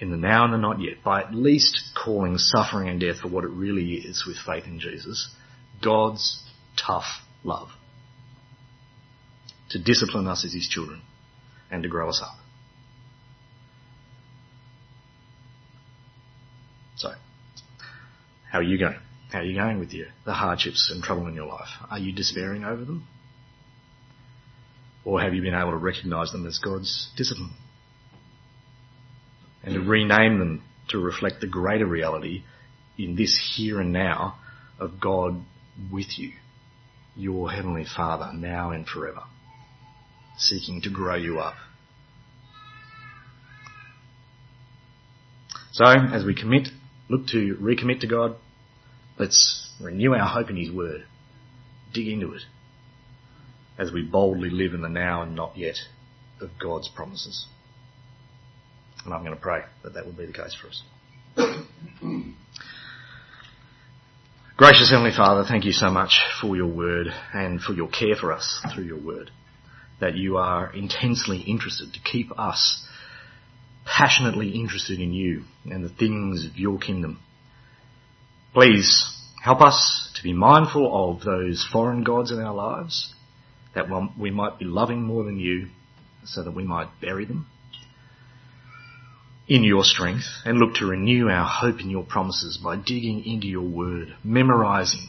in 0.00 0.10
the 0.10 0.16
now 0.16 0.44
and 0.44 0.52
the 0.52 0.58
not 0.58 0.80
yet 0.80 1.02
by 1.04 1.22
at 1.22 1.34
least 1.34 1.92
calling 1.96 2.36
suffering 2.36 2.88
and 2.88 3.00
death 3.00 3.20
for 3.20 3.28
what 3.28 3.44
it 3.44 3.50
really 3.50 3.94
is 3.94 4.24
with 4.26 4.36
faith 4.44 4.64
in 4.66 4.80
Jesus 4.80 5.34
God's 5.82 6.42
tough 6.76 7.04
love 7.42 7.68
to 9.70 9.78
discipline 9.78 10.26
us 10.26 10.44
as 10.44 10.52
His 10.52 10.68
children 10.68 11.02
and 11.70 11.82
to 11.82 11.88
grow 11.88 12.08
us 12.08 12.20
up. 12.22 12.36
So, 16.96 17.10
how 18.54 18.60
are 18.60 18.62
you 18.62 18.78
going? 18.78 18.94
How 19.32 19.40
are 19.40 19.44
you 19.44 19.56
going 19.56 19.80
with 19.80 19.92
you? 19.92 20.06
The 20.24 20.32
hardships 20.32 20.88
and 20.94 21.02
trouble 21.02 21.26
in 21.26 21.34
your 21.34 21.48
life? 21.48 21.66
Are 21.90 21.98
you 21.98 22.12
despairing 22.12 22.62
over 22.62 22.84
them? 22.84 23.04
Or 25.04 25.20
have 25.20 25.34
you 25.34 25.42
been 25.42 25.54
able 25.54 25.72
to 25.72 25.76
recognize 25.76 26.30
them 26.30 26.46
as 26.46 26.58
God's 26.58 27.10
discipline? 27.16 27.52
and 29.64 29.74
to 29.74 29.80
rename 29.80 30.38
them 30.38 30.62
to 30.90 30.98
reflect 30.98 31.40
the 31.40 31.46
greater 31.46 31.86
reality 31.86 32.44
in 32.98 33.16
this 33.16 33.54
here 33.56 33.80
and 33.80 33.92
now 33.92 34.36
of 34.78 35.00
God 35.00 35.40
with 35.90 36.18
you, 36.18 36.32
your 37.16 37.50
Heavenly 37.50 37.84
Father, 37.84 38.30
now 38.34 38.70
and 38.70 38.86
forever, 38.86 39.22
seeking 40.36 40.82
to 40.82 40.90
grow 40.90 41.16
you 41.16 41.40
up. 41.40 41.54
So, 45.72 45.84
as 45.86 46.24
we 46.24 46.34
commit, 46.34 46.68
look 47.08 47.26
to 47.28 47.56
recommit 47.60 48.00
to 48.00 48.06
God, 48.06 48.36
let's 49.18 49.70
renew 49.80 50.14
our 50.14 50.26
hope 50.26 50.50
in 50.50 50.56
His 50.56 50.70
Word. 50.70 51.04
Dig 51.92 52.08
into 52.08 52.32
it 52.32 52.42
as 53.78 53.92
we 53.92 54.02
boldly 54.02 54.50
live 54.50 54.74
in 54.74 54.82
the 54.82 54.88
now 54.88 55.22
and 55.22 55.34
not 55.34 55.56
yet 55.56 55.76
of 56.40 56.50
God's 56.60 56.88
promises. 56.88 57.46
And 59.04 59.12
I'm 59.12 59.24
going 59.24 59.34
to 59.34 59.40
pray 59.40 59.62
that 59.82 59.94
that 59.94 60.06
will 60.06 60.12
be 60.12 60.26
the 60.26 60.32
case 60.32 60.54
for 60.54 60.68
us. 60.68 60.82
Gracious 64.56 64.90
Heavenly 64.90 65.10
Father, 65.14 65.44
thank 65.46 65.64
you 65.64 65.72
so 65.72 65.90
much 65.90 66.20
for 66.40 66.54
your 66.56 66.68
word 66.68 67.08
and 67.32 67.60
for 67.60 67.72
your 67.72 67.88
care 67.88 68.14
for 68.14 68.32
us 68.32 68.64
through 68.72 68.84
your 68.84 69.00
word. 69.00 69.32
That 70.00 70.14
you 70.14 70.36
are 70.36 70.72
intensely 70.72 71.40
interested 71.40 71.92
to 71.92 72.00
keep 72.00 72.30
us 72.38 72.86
passionately 73.84 74.50
interested 74.50 75.00
in 75.00 75.12
you 75.12 75.42
and 75.66 75.84
the 75.84 75.88
things 75.88 76.46
of 76.46 76.56
your 76.56 76.78
kingdom. 76.78 77.20
Please 78.54 79.12
help 79.42 79.60
us 79.60 80.12
to 80.14 80.22
be 80.22 80.32
mindful 80.32 81.10
of 81.10 81.24
those 81.24 81.66
foreign 81.72 82.04
gods 82.04 82.30
in 82.30 82.38
our 82.40 82.54
lives, 82.54 83.12
that 83.74 83.86
we 84.16 84.30
might 84.30 84.60
be 84.60 84.64
loving 84.64 85.02
more 85.02 85.24
than 85.24 85.40
you 85.40 85.66
so 86.24 86.44
that 86.44 86.54
we 86.54 86.62
might 86.62 86.88
bury 87.00 87.24
them 87.24 87.48
in 89.48 89.64
your 89.64 89.82
strength 89.82 90.24
and 90.44 90.58
look 90.58 90.76
to 90.76 90.86
renew 90.86 91.28
our 91.28 91.44
hope 91.44 91.80
in 91.80 91.90
your 91.90 92.04
promises 92.04 92.56
by 92.62 92.76
digging 92.76 93.24
into 93.24 93.48
your 93.48 93.68
word, 93.68 94.14
memorizing 94.22 95.08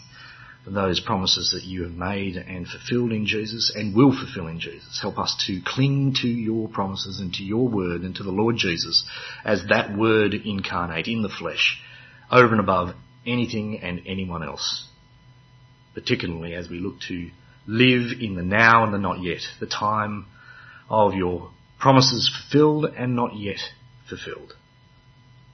those 0.65 0.99
promises 0.99 1.51
that 1.51 1.63
you 1.63 1.83
have 1.83 1.93
made 1.93 2.35
and 2.35 2.67
fulfilled 2.67 3.11
in 3.11 3.27
Jesus 3.27 3.71
and 3.75 3.95
will 3.95 4.11
fulfill 4.11 4.47
in 4.47 4.59
Jesus. 4.59 4.99
Help 4.99 5.19
us 5.19 5.35
to 5.45 5.61
cling 5.63 6.15
to 6.21 6.27
your 6.27 6.67
promises 6.67 7.19
and 7.19 7.31
to 7.35 7.43
your 7.43 7.67
word 7.67 8.01
and 8.01 8.15
to 8.15 8.23
the 8.23 8.31
Lord 8.31 8.55
Jesus 8.57 9.07
as 9.45 9.67
that 9.69 9.95
word 9.95 10.33
incarnate 10.33 11.07
in 11.07 11.21
the 11.21 11.29
flesh 11.29 11.79
over 12.31 12.51
and 12.51 12.59
above 12.59 12.95
anything 13.25 13.79
and 13.79 14.01
anyone 14.05 14.43
else. 14.43 14.87
Particularly 15.93 16.53
as 16.53 16.69
we 16.69 16.79
look 16.79 16.99
to 17.07 17.29
live 17.67 18.19
in 18.19 18.35
the 18.35 18.43
now 18.43 18.83
and 18.83 18.93
the 18.93 18.97
not 18.97 19.21
yet, 19.21 19.41
the 19.59 19.65
time 19.65 20.25
of 20.89 21.13
your 21.13 21.49
promises 21.79 22.29
fulfilled 22.29 22.85
and 22.97 23.15
not 23.15 23.35
yet 23.35 23.59
fulfilled. 24.07 24.53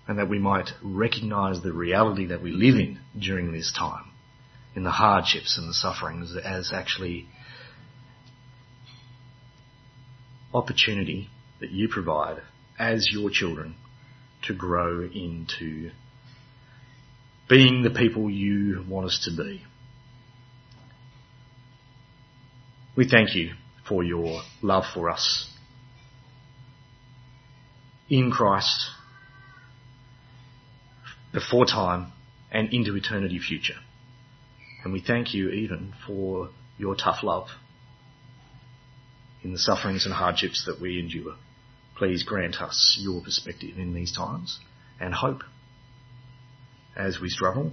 And 0.08 0.18
that 0.18 0.30
we 0.30 0.40
might 0.40 0.70
recognize 0.84 1.62
the 1.62 1.72
reality 1.72 2.28
that 2.28 2.42
we 2.42 2.52
live 2.52 2.76
in 2.76 3.00
during 3.18 3.52
this 3.52 3.72
time, 3.78 4.12
in 4.76 4.84
the 4.84 4.92
hardships 4.92 5.58
and 5.58 5.70
the 5.70 5.74
sufferings 5.74 6.36
as 6.36 6.72
actually 6.74 7.28
opportunity 10.54 11.30
that 11.62 11.72
you 11.72 11.88
provide 11.88 12.42
as 12.78 13.08
your 13.12 13.30
children 13.30 13.76
to 14.44 14.54
grow 14.54 15.04
into 15.04 15.92
being 17.52 17.84
the 17.84 17.90
people 17.90 18.30
you 18.32 18.82
want 18.88 19.06
us 19.06 19.20
to 19.26 19.44
be. 19.44 19.62
We 22.96 23.06
thank 23.10 23.36
you 23.36 23.52
for 23.86 24.04
your 24.06 24.44
love 24.62 24.86
for 24.94 25.10
us 25.10 25.50
in 28.10 28.32
Christ 28.32 28.86
before 31.34 31.66
time 31.66 32.14
and 32.54 32.74
into 32.74 32.96
eternity 32.96 33.40
future. 33.46 33.80
And 34.86 34.94
we 34.94 35.04
thank 35.06 35.34
you 35.34 35.50
even 35.50 35.94
for 36.08 36.52
your 36.78 36.96
tough 36.96 37.22
love 37.22 37.50
in 39.44 39.52
the 39.52 39.60
sufferings 39.60 40.06
and 40.06 40.14
hardships 40.14 40.64
that 40.68 40.80
we 40.80 41.02
endure. 41.02 41.36
Please 41.98 42.24
grant 42.24 42.62
us 42.62 42.98
your 42.98 43.22
perspective 43.22 43.78
in 43.78 43.94
these 43.94 44.16
times 44.16 44.58
and 45.02 45.14
hope 45.14 45.42
as 46.96 47.20
we 47.22 47.30
struggle 47.30 47.72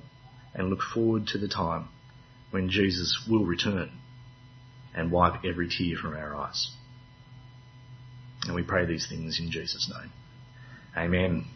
and 0.54 0.70
look 0.70 0.80
forward 0.94 1.26
to 1.28 1.38
the 1.38 1.48
time 1.48 1.88
when 2.50 2.70
Jesus 2.70 3.26
will 3.28 3.44
return 3.44 3.90
and 4.94 5.12
wipe 5.12 5.44
every 5.44 5.68
tear 5.68 5.96
from 5.96 6.14
our 6.14 6.34
eyes. 6.34 6.70
And 8.44 8.54
we 8.54 8.62
pray 8.62 8.86
these 8.86 9.06
things 9.08 9.38
in 9.40 9.50
Jesus' 9.50 9.90
name. 9.92 10.10
Amen. 10.96 11.46